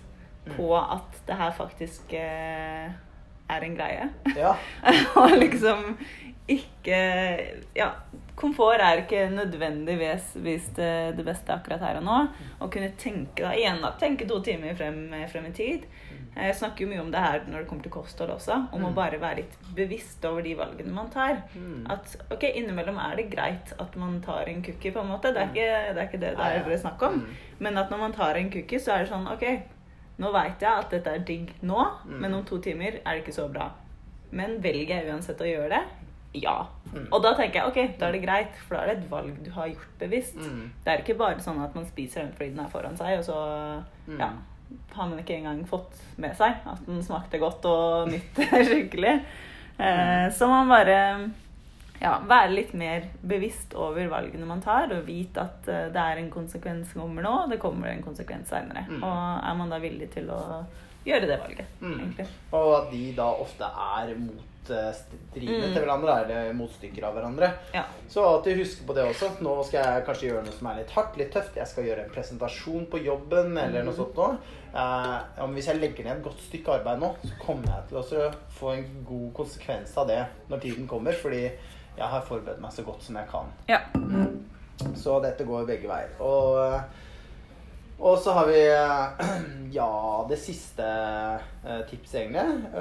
på 0.56 0.70
at 0.78 1.20
det 1.28 1.38
her 1.38 1.52
faktisk 1.58 2.14
eh, 2.18 2.94
er 3.50 3.62
en 3.68 3.76
greie. 3.78 4.10
Ja. 4.36 4.56
Og 5.22 5.36
liksom 5.40 5.98
ikke 6.48 6.98
Ja, 7.76 7.88
komfort 8.38 8.82
er 8.84 9.02
ikke 9.02 9.24
nødvendigvis 9.34 10.34
det, 10.76 10.90
det 11.18 11.26
beste 11.26 11.54
akkurat 11.56 11.82
her 11.82 11.98
og 12.02 12.06
nå. 12.06 12.18
Å 12.62 12.68
kunne 12.72 12.92
tenke 13.02 13.42
da, 13.46 13.54
igjen 13.58 13.80
da, 13.82 13.94
tenke 14.00 14.28
to 14.30 14.42
timer 14.46 14.76
frem, 14.78 15.00
frem 15.32 15.48
i 15.50 15.54
tid. 15.56 15.88
Jeg 16.36 16.56
snakker 16.60 16.84
jo 16.84 16.90
mye 16.92 17.00
om 17.00 17.12
det 17.14 17.22
her 17.24 17.46
når 17.48 17.62
det 17.64 17.68
kommer 17.70 17.86
til 17.86 17.94
kosthold 17.96 18.34
også. 18.34 18.58
Om 18.76 18.84
å 18.84 18.90
Mm. 18.92 18.96
bare 18.98 19.20
være 19.22 19.38
litt 19.40 19.54
bevisst 19.76 20.26
over 20.28 20.44
de 20.44 20.54
valgene 20.60 20.92
man 20.94 21.08
tar. 21.10 21.38
Mm. 21.56 21.86
At 21.90 22.18
ok, 22.30 22.44
innimellom 22.60 22.98
er 23.00 23.16
det 23.16 23.30
greit 23.32 23.72
at 23.80 23.96
man 23.96 24.20
tar 24.22 24.50
en 24.52 24.62
cookie, 24.62 24.92
på 24.92 25.00
en 25.00 25.08
måte. 25.14 25.32
Det 25.34 25.42
er 25.42 25.48
ikke 25.54 25.94
det 25.96 26.02
er 26.04 26.08
ikke 26.10 26.20
det, 26.26 26.34
det 26.36 26.74
er 26.76 26.78
snakk 26.84 27.02
om. 27.08 27.22
Mm. 27.22 27.38
Men 27.60 27.78
at 27.78 27.90
når 27.90 27.98
man 28.04 28.14
tar 28.14 28.36
en 28.36 28.52
cookie, 28.52 28.78
så 28.84 28.92
er 28.98 29.06
det 29.06 29.14
sånn 29.14 29.32
Ok, 29.32 29.46
nå 30.20 30.32
veit 30.32 30.62
jeg 30.62 30.72
at 30.72 30.90
dette 30.92 31.08
er 31.16 31.20
digg 31.28 31.54
nå, 31.62 31.80
Mm. 32.06 32.20
men 32.22 32.34
om 32.34 32.44
to 32.46 32.58
timer 32.60 33.00
er 33.06 33.16
det 33.16 33.24
ikke 33.26 33.34
så 33.36 33.48
bra. 33.52 33.70
Men 34.32 34.60
velger 34.62 34.96
jeg 35.02 35.10
uansett 35.12 35.42
å 35.42 35.48
gjøre 35.50 35.70
det? 35.70 35.84
Ja. 36.42 36.66
Mm. 36.94 37.08
Og 37.12 37.22
da 37.24 37.34
tenker 37.36 37.62
jeg 37.62 37.68
ok, 37.68 37.98
da 38.00 38.08
er 38.08 38.12
det 38.12 38.22
greit, 38.24 38.56
for 38.68 38.76
da 38.76 38.82
er 38.84 38.88
det 38.96 38.98
et 39.04 39.10
valg 39.12 39.38
du 39.44 39.50
har 39.52 39.68
gjort 39.68 39.94
bevisst. 40.00 40.36
Mm. 40.36 40.70
Det 40.84 40.92
er 40.94 41.04
ikke 41.04 41.18
bare 41.18 41.40
sånn 41.40 41.62
at 41.64 41.76
man 41.76 41.86
spiser 41.86 42.24
den 42.24 42.34
fordi 42.34 42.50
den 42.56 42.66
er 42.66 42.70
foran 42.70 42.98
seg, 42.98 43.18
og 43.20 43.24
så 43.24 43.84
Mm. 44.08 44.20
ja, 44.20 44.30
har 44.96 45.08
man 45.08 45.20
ikke 45.20 45.38
engang 45.38 45.66
fått 45.68 45.96
med 46.18 46.36
seg 46.36 46.56
at 46.66 46.86
den 46.86 47.02
smakte 47.04 47.40
godt 47.40 47.66
og 47.66 48.10
nytt 48.10 48.36
skikkelig. 48.70 49.22
Eh, 49.80 50.30
så 50.32 50.48
man 50.48 50.68
bare 50.70 51.30
ja, 52.02 52.20
være 52.28 52.52
litt 52.56 52.74
mer 52.74 53.06
bevisst 53.22 53.74
over 53.76 54.08
valgene 54.12 54.46
man 54.46 54.62
tar, 54.62 54.92
og 54.92 55.06
vite 55.08 55.38
at 55.42 55.68
eh, 55.68 55.88
det 55.94 56.02
er 56.02 56.18
en 56.24 56.32
konsekvens 56.32 56.92
som 56.92 57.02
kommer 57.02 57.24
nå, 57.24 57.36
og 57.46 57.50
det 57.50 57.60
kommer 57.60 57.88
en 57.88 58.04
konsekvens 58.04 58.50
seinere. 58.50 58.86
Mm. 58.90 59.04
Og 59.04 59.46
er 59.52 59.56
man 59.56 59.70
da 59.70 59.80
villig 59.80 60.10
til 60.12 60.30
å 60.30 60.66
gjøre 61.06 61.28
det 61.28 61.40
valget, 61.40 61.66
Mm. 61.82 62.00
egentlig. 62.00 62.28
Og 62.52 62.72
at 62.82 62.92
de 62.92 63.12
da 63.16 63.28
ofte 63.32 63.64
er 63.64 64.16
motstridende 64.16 65.68
Mm. 65.68 65.74
til 65.74 65.84
hverandre, 65.84 66.14
eller 66.26 66.54
motstykker 66.54 67.04
av 67.06 67.14
hverandre. 67.16 67.52
Ja. 67.74 67.84
Så 68.10 68.24
at 68.40 68.44
du 68.44 68.56
husker 68.56 68.86
på 68.88 68.94
det 68.96 69.04
også. 69.06 69.30
Nå 69.42 69.64
skal 69.68 69.84
jeg 69.84 70.06
kanskje 70.08 70.28
gjøre 70.32 70.44
noe 70.46 70.52
som 70.58 70.68
er 70.68 70.76
litt 70.82 70.90
hardt, 70.96 71.18
litt 71.18 71.32
tøft. 71.32 71.56
Jeg 71.56 71.68
skal 71.68 71.84
gjøre 71.86 72.04
en 72.06 72.10
presentasjon 72.10 72.88
på 72.90 73.04
jobben 73.06 73.58
eller 73.58 73.84
noe 73.84 73.94
Mhm. 73.94 73.96
sånt 73.96 74.16
nå. 74.16 74.38
Eh, 74.74 75.48
hvis 75.54 75.66
jeg 75.68 75.80
legger 75.80 76.04
ned 76.04 76.18
et 76.18 76.24
godt 76.24 76.40
stykke 76.40 76.80
arbeid 76.80 77.00
nå, 77.00 77.16
så 77.24 77.38
kommer 77.46 77.66
jeg 77.68 77.88
til 77.90 77.98
å 77.98 78.34
få 78.60 78.74
en 78.78 79.06
god 79.06 79.34
konsekvens 79.34 79.98
av 79.98 80.08
det 80.08 80.26
når 80.50 80.60
tiden 80.62 80.88
kommer. 80.88 81.14
Fordi 81.14 81.52
jeg 81.96 82.12
har 82.12 82.28
forberedt 82.28 82.62
meg 82.64 82.74
så 82.76 82.84
godt 82.88 83.04
som 83.04 83.18
jeg 83.22 83.32
kan. 83.32 83.56
ja. 83.72 83.82
Så 84.96 85.20
dette 85.24 85.48
går 85.48 85.68
begge 85.68 85.90
veier. 85.90 86.16
Og, 86.24 86.60
eh, 86.60 87.04
og 88.00 88.18
så 88.20 88.36
har 88.36 88.50
vi 88.50 88.62
eh, 88.68 89.36
ja, 89.78 89.92
det 90.30 90.40
siste 90.42 90.86
eh, 90.86 91.84
tipset, 91.90 92.26
egentlig. 92.26 92.72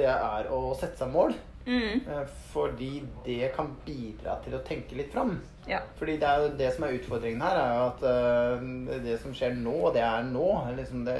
Det 0.00 0.10
er 0.12 0.50
å 0.54 0.64
sette 0.78 1.00
seg 1.00 1.14
mål. 1.14 1.36
Mm. 1.68 2.00
Fordi 2.48 3.02
det 3.26 3.50
kan 3.52 3.74
bidra 3.84 4.38
til 4.40 4.54
å 4.56 4.62
tenke 4.64 4.96
litt 4.96 5.12
fram. 5.12 5.34
Ja. 5.68 5.82
Fordi 5.98 6.14
det 6.16 6.24
er 6.24 6.40
jo 6.40 6.54
det 6.56 6.70
som 6.72 6.86
er 6.86 6.94
utfordringen 6.96 7.42
her, 7.44 7.58
er 7.60 7.74
jo 7.76 7.88
at 7.90 9.02
det 9.04 9.18
som 9.20 9.34
skjer 9.36 9.52
nå, 9.58 9.74
det 9.92 10.00
er 10.00 10.24
nå. 10.30 10.46
Liksom 10.78 11.04
det, 11.04 11.18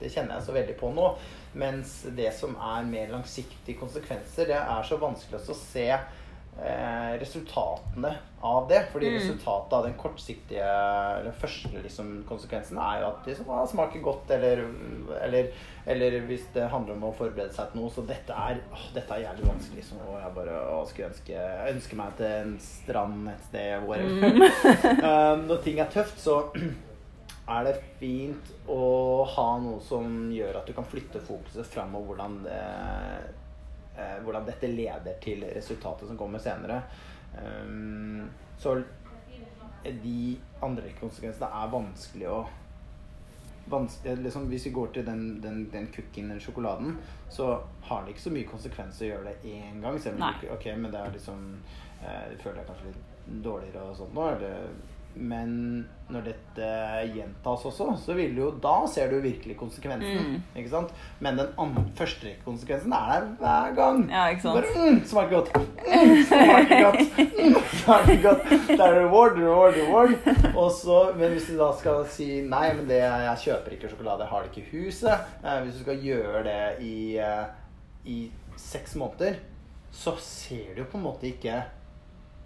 det, 0.00 0.08
kjenner 0.08 0.38
jeg 0.38 0.46
så 0.46 0.56
veldig 0.56 0.78
på 0.80 0.94
nå. 0.96 1.10
Mens 1.60 1.98
det 2.16 2.30
som 2.38 2.56
er 2.56 2.88
mer 2.88 3.12
langsiktige 3.12 3.76
konsekvenser, 3.82 4.48
det 4.48 4.56
er 4.62 4.88
så 4.88 4.96
vanskelig 5.02 5.42
å 5.44 5.58
se 5.60 5.90
eh, 6.60 7.18
resultatene 7.20 8.14
av 8.40 8.68
det. 8.68 8.82
Fordi 8.92 9.08
mm. 9.08 9.14
resultatet 9.14 9.72
av 9.72 9.84
den 9.86 9.94
kortsiktige 9.98 10.68
eller 11.20 11.32
første 11.40 11.82
liksom, 11.84 12.12
konsekvensen 12.28 12.78
er 12.82 13.00
jo 13.02 13.08
at 13.10 13.24
det 13.24 13.34
liksom, 13.34 13.50
ah, 13.54 13.64
smaker 13.68 14.04
godt, 14.04 14.30
eller, 14.36 14.64
eller, 15.22 15.50
eller, 15.86 16.18
hvis 16.28 16.46
det 16.54 16.68
handler 16.72 16.96
om 16.96 17.08
å 17.08 17.14
forberede 17.16 17.54
seg 17.56 17.72
til 17.72 17.82
noe. 17.82 17.92
Så 17.94 18.06
dette 18.08 18.36
er, 18.36 18.62
åh, 18.72 18.86
dette 18.94 19.16
er 19.18 19.26
jævlig 19.26 19.50
vanskelig. 19.50 19.82
Liksom, 19.82 20.06
og 20.06 20.16
jeg 20.20 20.36
bare 20.38 20.62
å, 20.76 20.78
skulle 20.90 21.10
ønske, 21.10 21.50
ønske 21.72 22.00
meg 22.00 22.16
til 22.20 22.38
en 22.38 22.56
strand 22.62 23.28
et 23.32 23.44
sted, 23.50 23.76
whatever. 23.88 24.32
Mm. 24.32 25.04
um, 25.04 25.44
når 25.50 25.62
ting 25.66 25.82
er 25.82 25.92
tøft, 25.92 26.18
så 26.22 26.42
er 27.52 27.66
det 27.66 27.78
fint 27.98 28.50
å 28.70 29.24
ha 29.26 29.46
noe 29.62 29.80
som 29.82 30.30
gjør 30.32 30.60
at 30.60 30.68
du 30.68 30.74
kan 30.76 30.86
flytte 30.86 31.22
fokuset 31.26 31.66
fram, 31.66 31.96
og 31.98 32.10
hvordan 32.10 32.42
det 32.46 32.58
eh, 32.58 33.30
hvordan 33.94 34.46
dette 34.46 34.70
leder 34.72 35.18
til 35.20 35.44
resultatet 35.52 36.08
som 36.08 36.16
kommer 36.18 36.40
senere. 36.40 36.82
Um, 37.32 38.30
så 38.58 38.76
de 39.84 40.38
andre 40.62 40.92
konsekvensene 41.00 41.48
er 41.48 41.70
vanskelig 41.72 42.28
å 42.30 42.40
vanskelig, 43.64 44.12
eh, 44.12 44.18
liksom, 44.18 44.48
Hvis 44.48 44.66
vi 44.66 44.70
går 44.70 44.86
til 44.86 45.06
den, 45.06 45.40
den, 45.42 45.70
den 45.70 45.86
cookien 45.86 46.30
eller 46.30 46.40
sjokoladen, 46.40 46.98
så 47.28 47.62
har 47.82 48.02
det 48.02 48.14
ikke 48.14 48.20
så 48.20 48.30
mye 48.34 48.48
konsekvenser 48.50 49.06
å 49.06 49.08
gjøre 49.08 49.30
det 49.30 49.50
én 49.50 49.80
gang. 49.82 50.00
Selv 50.00 50.22
om 50.22 50.34
du, 50.40 50.48
ok, 50.50 50.66
men 50.76 50.90
det 50.92 51.00
er 51.00 51.14
liksom 51.14 51.44
eh, 52.02 52.34
føler 52.42 52.62
jeg 52.62 52.68
kanskje 52.70 52.90
litt 52.90 53.42
dårligere 53.44 53.84
og 53.90 53.96
sånt 53.96 54.14
nå. 54.14 54.28
Eller 54.36 54.68
men 55.14 55.50
når 56.12 56.24
dette 56.26 56.68
gjentas 57.12 57.64
også, 57.68 57.88
så 58.00 58.14
vil 58.16 58.36
jo 58.36 58.50
Da 58.62 58.74
ser 58.90 59.10
du 59.12 59.18
virkelig 59.24 59.56
konsekvensen. 59.60 60.34
Mm. 60.34 60.58
Ikke 60.60 60.72
sant? 60.72 60.92
Men 61.24 61.40
den 61.40 61.86
første 61.98 62.34
konsekvensen 62.44 62.92
er 62.96 63.12
der 63.12 63.26
hver 63.40 63.74
gang. 63.76 64.02
Ja, 64.12 64.26
ikke 64.32 64.44
sant? 64.44 64.58
Bare, 64.60 64.90
mm, 64.92 65.00
smaker 65.08 65.36
godt. 65.36 65.52
Mm, 65.82 66.14
smaker 66.28 66.84
godt. 66.86 67.02
Mm, 67.18 67.58
smaker 67.82 68.22
godt. 68.26 68.48
Det 68.68 68.78
er 68.80 68.98
reward, 69.00 69.38
reward, 69.40 69.78
reward. 69.80 70.56
Også, 70.56 70.98
men 71.18 71.36
hvis 71.36 71.48
du 71.50 71.56
da 71.60 71.70
skal 71.78 72.04
si 72.12 72.28
nei, 72.46 72.66
men 72.76 72.88
det, 72.88 73.02
jeg 73.02 73.44
kjøper 73.46 73.76
ikke 73.76 73.92
sjokolade, 73.92 74.26
jeg 74.26 74.32
har 74.32 74.44
det 74.46 74.52
ikke 74.52 74.64
i 74.64 74.84
huset 74.84 75.12
eh, 75.12 75.58
Hvis 75.64 75.76
du 75.78 75.84
skal 75.84 76.02
gjøre 76.04 76.42
det 76.48 76.62
i, 76.86 76.96
eh, 77.16 77.44
i 78.04 78.18
seks 78.60 78.96
måneder, 79.00 79.40
så 79.92 80.16
ser 80.20 80.74
du 80.76 80.84
på 80.84 80.98
en 80.98 81.06
måte 81.06 81.28
ikke 81.28 81.62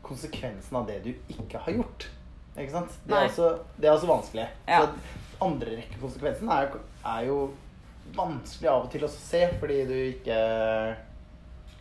konsekvensen 0.07 0.79
av 0.79 0.87
det 0.88 1.00
du 1.05 1.12
ikke 1.35 1.62
har 1.64 1.79
gjort. 1.81 2.09
Ikke 2.57 2.73
sant? 2.73 2.99
Det 3.05 3.16
er, 3.16 3.29
også, 3.29 3.53
det 3.77 3.88
er 3.88 3.92
også, 3.92 4.09
vanskelig. 4.09 4.49
Ja. 4.69 4.81
Så 4.83 5.45
andre 5.45 5.77
rekkekonsekvensen 5.77 6.49
er, 6.49 6.77
er 7.05 7.27
jo 7.29 7.40
vanskelig 8.16 8.71
av 8.71 8.87
og 8.87 8.92
til 8.92 9.05
å 9.05 9.11
se, 9.12 9.42
fordi 9.61 9.81
du 9.88 9.97
ikke 9.97 10.37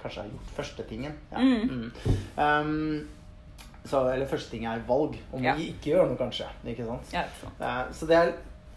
kanskje 0.02 0.22
har 0.22 0.32
gjort 0.32 0.56
første 0.58 0.88
tingen. 0.90 1.18
Ja. 1.32 1.40
Mm. 1.42 1.70
Mm. 1.70 1.92
Um, 2.38 3.08
så, 3.86 4.02
eller 4.10 4.28
første 4.28 4.52
ting 4.52 4.66
er 4.66 4.82
valg 4.88 5.18
om 5.34 5.44
ja. 5.46 5.54
vi 5.58 5.72
ikke 5.74 5.94
gjør 5.94 6.10
noe, 6.10 6.20
kanskje. 6.20 6.50
Ikke 6.68 6.88
sant? 6.88 7.14
Ja, 7.14 7.26
uh, 7.60 7.84
så, 7.94 8.10
er, 8.10 8.34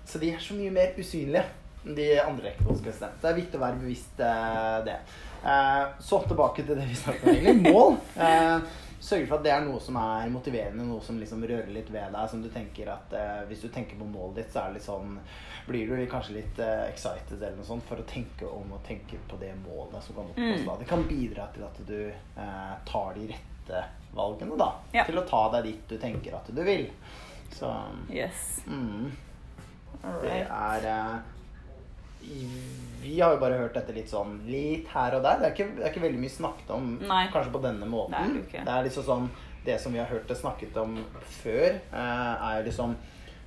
så, 0.07 0.21
de 0.21 0.33
er 0.35 0.43
så 0.45 0.57
mye 0.59 0.75
mer 0.75 0.99
usynlige, 0.99 1.47
de 1.89 2.09
andre 2.21 2.51
rekkekonsekvensene. 2.51 3.15
Det 3.23 3.31
er 3.31 3.39
viktig 3.39 3.59
å 3.59 3.63
være 3.63 3.81
bevisst 3.81 4.21
uh, 4.21 4.81
det. 4.87 4.99
Uh, 5.43 5.97
så 6.05 6.21
tilbake 6.27 6.65
til 6.67 6.77
det 6.77 6.89
vi 6.91 6.99
snakket 6.99 7.25
om, 7.25 7.39
egentlig. 7.39 7.73
Mål. 7.73 7.99
Uh, 9.09 9.19
sørge 9.19 9.27
for 9.29 9.39
at 9.39 9.47
det 9.47 9.53
er 9.55 9.65
noe 9.65 9.81
som 9.83 9.97
er 10.01 10.31
motiverende, 10.33 10.87
noe 10.87 11.03
som 11.05 11.19
liksom 11.21 11.45
rører 11.49 11.71
litt 11.73 11.91
ved 11.93 12.15
deg. 12.15 12.31
Som 12.31 12.43
du 12.45 12.49
tenker 12.53 12.91
at 12.93 13.15
eh, 13.17 13.45
Hvis 13.49 13.65
du 13.65 13.69
tenker 13.73 13.99
på 13.99 14.09
målet 14.09 14.43
ditt, 14.43 14.51
så 14.53 14.63
er 14.63 14.73
det 14.73 14.79
litt 14.79 14.89
sånn 14.89 15.15
Blir 15.69 15.93
du 15.93 16.05
kanskje 16.11 16.39
litt 16.39 16.61
eh, 16.65 16.85
excited 16.89 17.37
eller 17.39 17.57
noe 17.59 17.69
sånt 17.69 17.87
for 17.89 18.01
å 18.01 18.09
tenke 18.09 18.49
om 18.49 18.75
å 18.77 18.83
tenke 18.87 19.21
på 19.29 19.39
det 19.41 19.53
målet 19.65 20.05
som 20.05 20.19
kan 20.19 20.33
oppnås. 20.33 20.67
da. 20.67 20.77
Det 20.81 20.91
kan 20.91 21.07
bidra 21.09 21.49
til 21.55 21.67
at 21.69 21.81
du 21.89 21.99
eh, 22.09 22.75
tar 22.89 23.17
de 23.17 23.31
rette 23.33 23.85
valgene, 24.17 24.57
da. 24.61 24.71
Ja. 24.97 25.07
Til 25.09 25.21
å 25.21 25.27
ta 25.29 25.43
deg 25.57 25.69
dit 25.69 25.91
du 25.93 25.99
tenker 26.01 26.39
at 26.39 26.49
du 26.53 26.63
vil. 26.65 26.89
Så 27.53 27.69
yes. 28.13 28.63
mm, 28.67 29.11
Det 30.23 30.39
er 30.45 30.89
eh, 30.89 31.19
vi 33.03 33.21
har 33.21 33.35
jo 33.35 33.41
bare 33.41 33.59
hørt 33.59 33.77
dette 33.79 33.95
litt 33.97 34.11
sånn 34.11 34.39
litt 34.49 34.89
her 34.93 35.17
og 35.17 35.23
der. 35.25 35.39
Det 35.41 35.47
er 35.47 35.55
ikke, 35.55 35.69
det 35.77 35.85
er 35.85 35.93
ikke 35.93 36.05
veldig 36.05 36.23
mye 36.23 36.35
snakket 36.35 36.73
om 36.75 36.89
Nei. 37.09 37.23
kanskje 37.33 37.55
på 37.55 37.63
denne 37.65 37.89
måten. 37.89 38.35
Det 38.35 38.59
er, 38.61 38.67
det 38.67 38.75
er 38.75 38.89
liksom 38.89 39.07
sånn 39.07 39.29
Det 39.67 39.77
som 39.83 39.93
vi 39.93 40.01
har 40.01 40.09
hørt 40.09 40.29
det 40.31 40.37
snakket 40.39 40.77
om 40.81 40.95
før, 41.43 41.79
er 41.93 42.43
er 42.49 42.63
liksom 42.65 42.95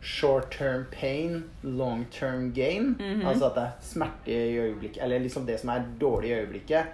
short 0.02 0.52
term 0.54 0.84
pain, 0.92 1.44
long 1.64 2.06
term 2.12 2.52
gain. 2.54 2.96
Mm 3.00 3.22
-hmm. 3.22 3.28
Altså 3.28 3.46
at 3.46 3.56
det 3.56 3.64
er 3.64 3.72
smerte 3.82 4.32
i 4.32 4.58
øyeblikket, 4.58 5.04
eller 5.04 5.20
liksom 5.20 5.46
det 5.46 5.60
som 5.60 5.70
er 5.70 5.86
dårlig 6.00 6.30
i 6.30 6.34
øyeblikket, 6.34 6.86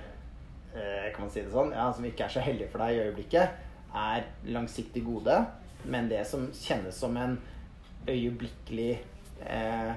eh, 0.75 1.11
kan 1.15 1.21
man 1.21 1.29
si 1.29 1.41
det 1.41 1.51
sånn, 1.51 1.71
ja, 1.71 1.93
som 1.93 2.05
ikke 2.05 2.23
er 2.23 2.29
så 2.29 2.39
heldig 2.39 2.69
for 2.71 2.79
deg 2.79 2.95
i 2.95 2.99
øyeblikket, 2.99 3.49
er 3.95 4.23
langsiktig 4.45 5.05
gode. 5.05 5.45
Men 5.85 6.09
det 6.09 6.27
som 6.27 6.51
kjennes 6.51 6.95
som 6.95 7.17
en 7.17 7.39
øyeblikkelig 8.07 8.99
eh, 9.49 9.67
Eh, 9.87 9.93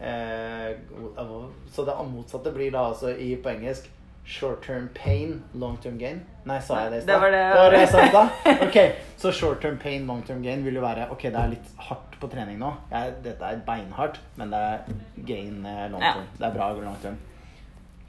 så 0.00 1.84
det 1.84 1.96
motsatte 2.08 2.52
blir 2.54 2.70
da 2.72 2.86
altså 2.90 3.12
i, 3.12 3.34
på 3.36 3.52
engelsk 3.52 3.90
short 4.30 4.62
term 4.62 4.88
pain, 4.94 5.42
long 5.54 5.76
term 5.76 5.98
gain. 5.98 6.20
Nei, 6.44 6.60
sa 6.62 6.84
jeg 6.84 6.92
det 6.92 6.98
i 6.98 7.02
stad? 7.02 7.14
Det 7.14 7.20
var 7.20 7.30
det, 7.34 7.38
det, 7.38 7.60
var 7.60 7.70
det 7.70 7.80
jeg 7.80 7.88
sa 7.90 8.24
i. 8.24 8.54
Ok, 8.66 8.78
så 9.18 9.32
short 9.32 9.60
term 9.62 9.78
pain, 9.78 10.06
long 10.06 10.22
term 10.26 10.42
gain 10.42 10.64
vil 10.64 10.78
jo 10.78 10.84
være 10.84 11.08
Ok, 11.10 11.22
det 11.22 11.40
er 11.40 11.50
litt 11.54 11.72
hardt 11.88 12.14
på 12.20 12.30
trening 12.30 12.60
nå. 12.60 12.70
Jeg, 12.92 13.16
dette 13.24 13.44
er 13.44 13.64
beinhardt, 13.66 14.20
men 14.36 14.52
det 14.54 14.60
er 14.60 14.78
gain 15.26 15.66
eh, 15.66 15.86
long 15.90 16.04
term. 16.04 16.28
Ja. 16.28 16.38
Det 16.38 16.46
er 16.48 16.54
bra 16.54 16.70
long 16.78 17.00
term. 17.02 17.18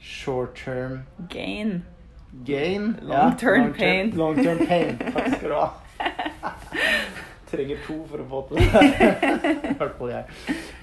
Short 0.02 0.54
term 0.56 1.02
Gain. 1.28 1.84
Gain. 2.46 2.96
Long 3.02 3.36
term 3.36 3.68
ja, 3.68 3.72
pain. 3.76 4.10
Long 4.16 4.36
term 4.36 4.66
pain. 4.66 4.98
Takk 5.14 5.36
skal 5.36 5.50
du 5.50 5.54
ha. 5.54 5.68
Trenger 7.50 7.82
to 7.86 7.98
for 8.08 8.22
å 8.22 8.28
få 8.30 8.46
til 8.48 8.62
det. 8.62 8.82
I 9.72 9.74
hvert 9.76 9.98
fall 9.98 10.14
jeg. 10.14 10.24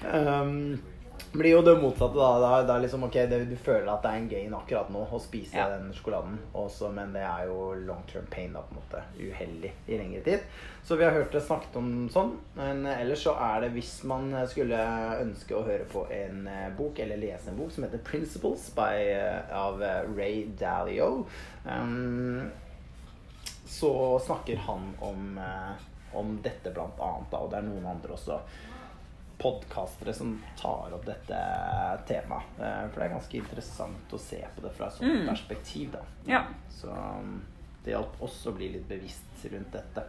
Um, 0.06 0.78
blir 1.32 1.50
jo 1.50 1.62
det 1.62 1.76
motsatte, 1.78 2.18
da. 2.18 2.62
Det 2.62 2.74
er 2.74 2.82
liksom, 2.84 3.04
ok, 3.06 3.14
det, 3.30 3.38
Du 3.50 3.56
føler 3.56 3.88
at 3.92 4.02
det 4.02 4.10
er 4.10 4.20
en 4.20 4.28
gain 4.30 4.54
akkurat 4.56 4.90
nå 4.90 5.04
å 5.06 5.20
spise 5.22 5.58
ja. 5.58 5.68
den 5.70 5.92
sjokoladen, 5.94 6.38
også, 6.58 6.90
men 6.94 7.12
det 7.14 7.22
er 7.26 7.46
jo 7.50 7.70
long 7.86 8.02
term 8.10 8.26
pain, 8.32 8.52
da, 8.56 8.62
på 8.66 8.74
en 8.74 8.80
måte. 8.80 9.02
Uheldig 9.20 9.72
i 9.86 9.98
lengre 9.98 10.22
tid. 10.26 10.46
Så 10.86 10.96
vi 10.98 11.06
har 11.06 11.14
hørt 11.14 11.32
det 11.34 11.42
snakket 11.44 11.76
om 11.78 11.90
sånn. 12.10 12.32
Men 12.56 12.82
ellers 12.90 13.22
så 13.26 13.36
er 13.38 13.62
det 13.64 13.74
hvis 13.76 13.92
man 14.10 14.32
skulle 14.50 14.80
ønske 15.20 15.54
å 15.54 15.62
høre 15.66 15.86
på 15.90 16.06
en 16.14 16.48
eh, 16.50 16.66
bok, 16.78 16.98
eller 17.04 17.20
lese 17.20 17.52
en 17.52 17.60
bok, 17.60 17.70
som 17.74 17.86
heter 17.86 18.02
'Principles' 18.06 18.72
by, 18.74 18.96
eh, 19.12 19.54
av 19.54 19.82
eh, 19.82 20.02
Ray 20.16 20.48
Dalio, 20.58 21.26
um, 21.64 22.50
så 23.70 23.92
snakker 24.18 24.56
han 24.66 24.90
om, 24.98 25.38
om 26.12 26.34
dette 26.42 26.72
blant 26.74 26.98
annet, 26.98 27.30
da, 27.30 27.38
og 27.38 27.52
det 27.52 27.60
er 27.60 27.68
noen 27.68 27.86
andre 27.86 28.16
også 28.16 28.40
podkastere 29.40 30.14
som 30.14 30.34
tar 30.60 30.92
opp 30.94 31.06
dette 31.06 31.40
temaet. 32.08 32.60
Eh, 32.60 32.82
for 32.90 33.00
det 33.00 33.06
er 33.06 33.14
ganske 33.14 33.40
interessant 33.40 34.12
å 34.12 34.20
se 34.20 34.40
på 34.56 34.64
det 34.64 34.74
fra 34.76 34.90
et 34.90 34.98
sånt 34.98 35.16
mm. 35.16 35.24
perspektiv. 35.30 35.94
Da. 35.94 36.04
Ja. 36.28 36.44
Så 36.74 36.92
um, 36.92 37.40
det 37.84 37.94
hjalp 37.94 38.20
oss 38.22 38.42
å 38.46 38.54
bli 38.56 38.70
litt 38.74 38.86
bevisst 38.88 39.46
rundt 39.52 39.72
dette. 39.72 40.04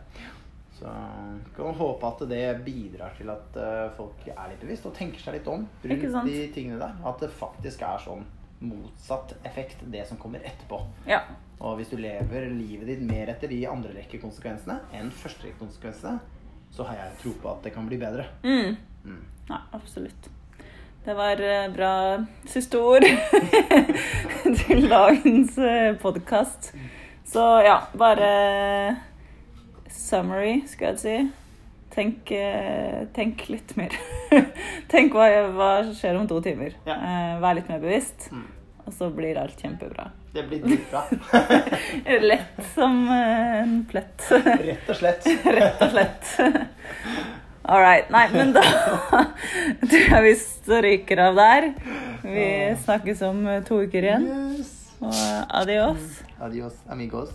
Så 0.82 0.92
kan 1.56 1.78
håpe 1.78 2.10
at 2.10 2.24
det 2.30 2.44
bidrar 2.66 3.16
til 3.18 3.30
at 3.32 3.58
uh, 3.60 3.88
folk 3.96 4.28
er 4.34 4.52
litt 4.52 4.64
bevisst 4.64 4.88
og 4.90 4.96
tenker 4.98 5.22
seg 5.22 5.38
litt 5.38 5.50
om 5.52 5.68
rundt 5.84 6.22
de 6.28 6.38
tingene 6.56 6.82
der. 6.82 7.00
At 7.08 7.24
det 7.24 7.32
faktisk 7.38 7.86
er 7.88 8.04
sånn 8.04 8.28
motsatt 8.62 9.34
effekt, 9.48 9.80
det 9.90 10.04
som 10.10 10.20
kommer 10.22 10.44
etterpå. 10.46 10.84
Ja. 11.10 11.24
Og 11.62 11.80
hvis 11.80 11.90
du 11.94 11.98
lever 12.02 12.50
livet 12.50 12.90
ditt 12.90 13.02
mer 13.06 13.32
etter 13.34 13.50
de 13.50 13.64
andre 13.70 13.94
rekke 13.96 14.20
konsekvensene 14.22 14.80
enn 14.98 15.10
første 15.14 15.48
rekke 15.48 15.62
konsekvensene, 15.64 16.20
så 16.72 16.86
har 16.88 17.00
jeg 17.00 17.18
tro 17.24 17.34
på 17.42 17.52
at 17.52 17.66
det 17.66 17.74
kan 17.76 17.88
bli 17.90 17.98
bedre. 18.02 18.28
Mm. 18.46 18.78
Mm. 19.06 19.24
Nei, 19.50 19.60
absolutt. 19.72 20.30
Det 21.06 21.14
var 21.18 21.42
eh, 21.42 21.72
bra 21.74 21.94
siste 22.46 22.78
ord 22.78 23.06
til 24.60 24.84
dagens 24.90 25.58
eh, 25.58 25.96
podkast. 25.98 26.76
Så 27.26 27.46
ja, 27.66 27.80
bare 27.98 28.28
summary, 29.90 30.60
skal 30.70 30.92
jeg 30.92 31.02
si. 31.02 31.16
Tenk, 31.96 32.30
eh, 32.38 33.02
tenk 33.18 33.48
litt 33.50 33.74
mer. 33.80 33.98
tenk 34.94 35.18
hva, 35.18 35.28
hva, 35.58 35.72
skjer 35.90 36.22
om 36.22 36.30
to 36.30 36.38
timer. 36.46 36.78
Ja. 36.86 37.00
Vær 37.42 37.58
litt 37.58 37.74
mer 37.74 37.82
bevisst, 37.82 38.30
mm. 38.30 38.48
og 38.86 38.94
så 38.94 39.10
blir 39.16 39.42
alt 39.42 39.58
kjempebra. 39.58 40.12
Det 40.32 40.46
blir 40.48 40.62
dritbra. 40.64 41.02
Lett 42.30 42.62
som 42.76 43.02
en 43.12 43.80
plett. 43.90 44.30
Rett 44.32 44.86
og 44.94 45.02
slett. 45.02 45.32
Rett 45.50 45.82
og 45.82 45.96
slett. 45.98 46.36
All 47.72 47.80
right. 47.80 48.10
Nei, 48.12 48.26
men 48.34 48.50
da 48.52 48.62
tror 49.92 50.10
jeg 50.12 50.24
vi 50.26 50.34
stryker 50.36 51.22
av 51.30 51.38
der. 51.40 51.70
Vi 52.26 52.48
snakkes 52.84 53.24
om 53.24 53.46
eh, 53.48 53.62
to 53.64 53.80
uker 53.86 54.04
igjen. 54.10 54.28
Yes. 54.60 54.74
Og 55.00 55.16
eh, 55.16 55.46
adios. 55.62 56.20
Adios, 56.42 56.76
amigos. 56.92 57.32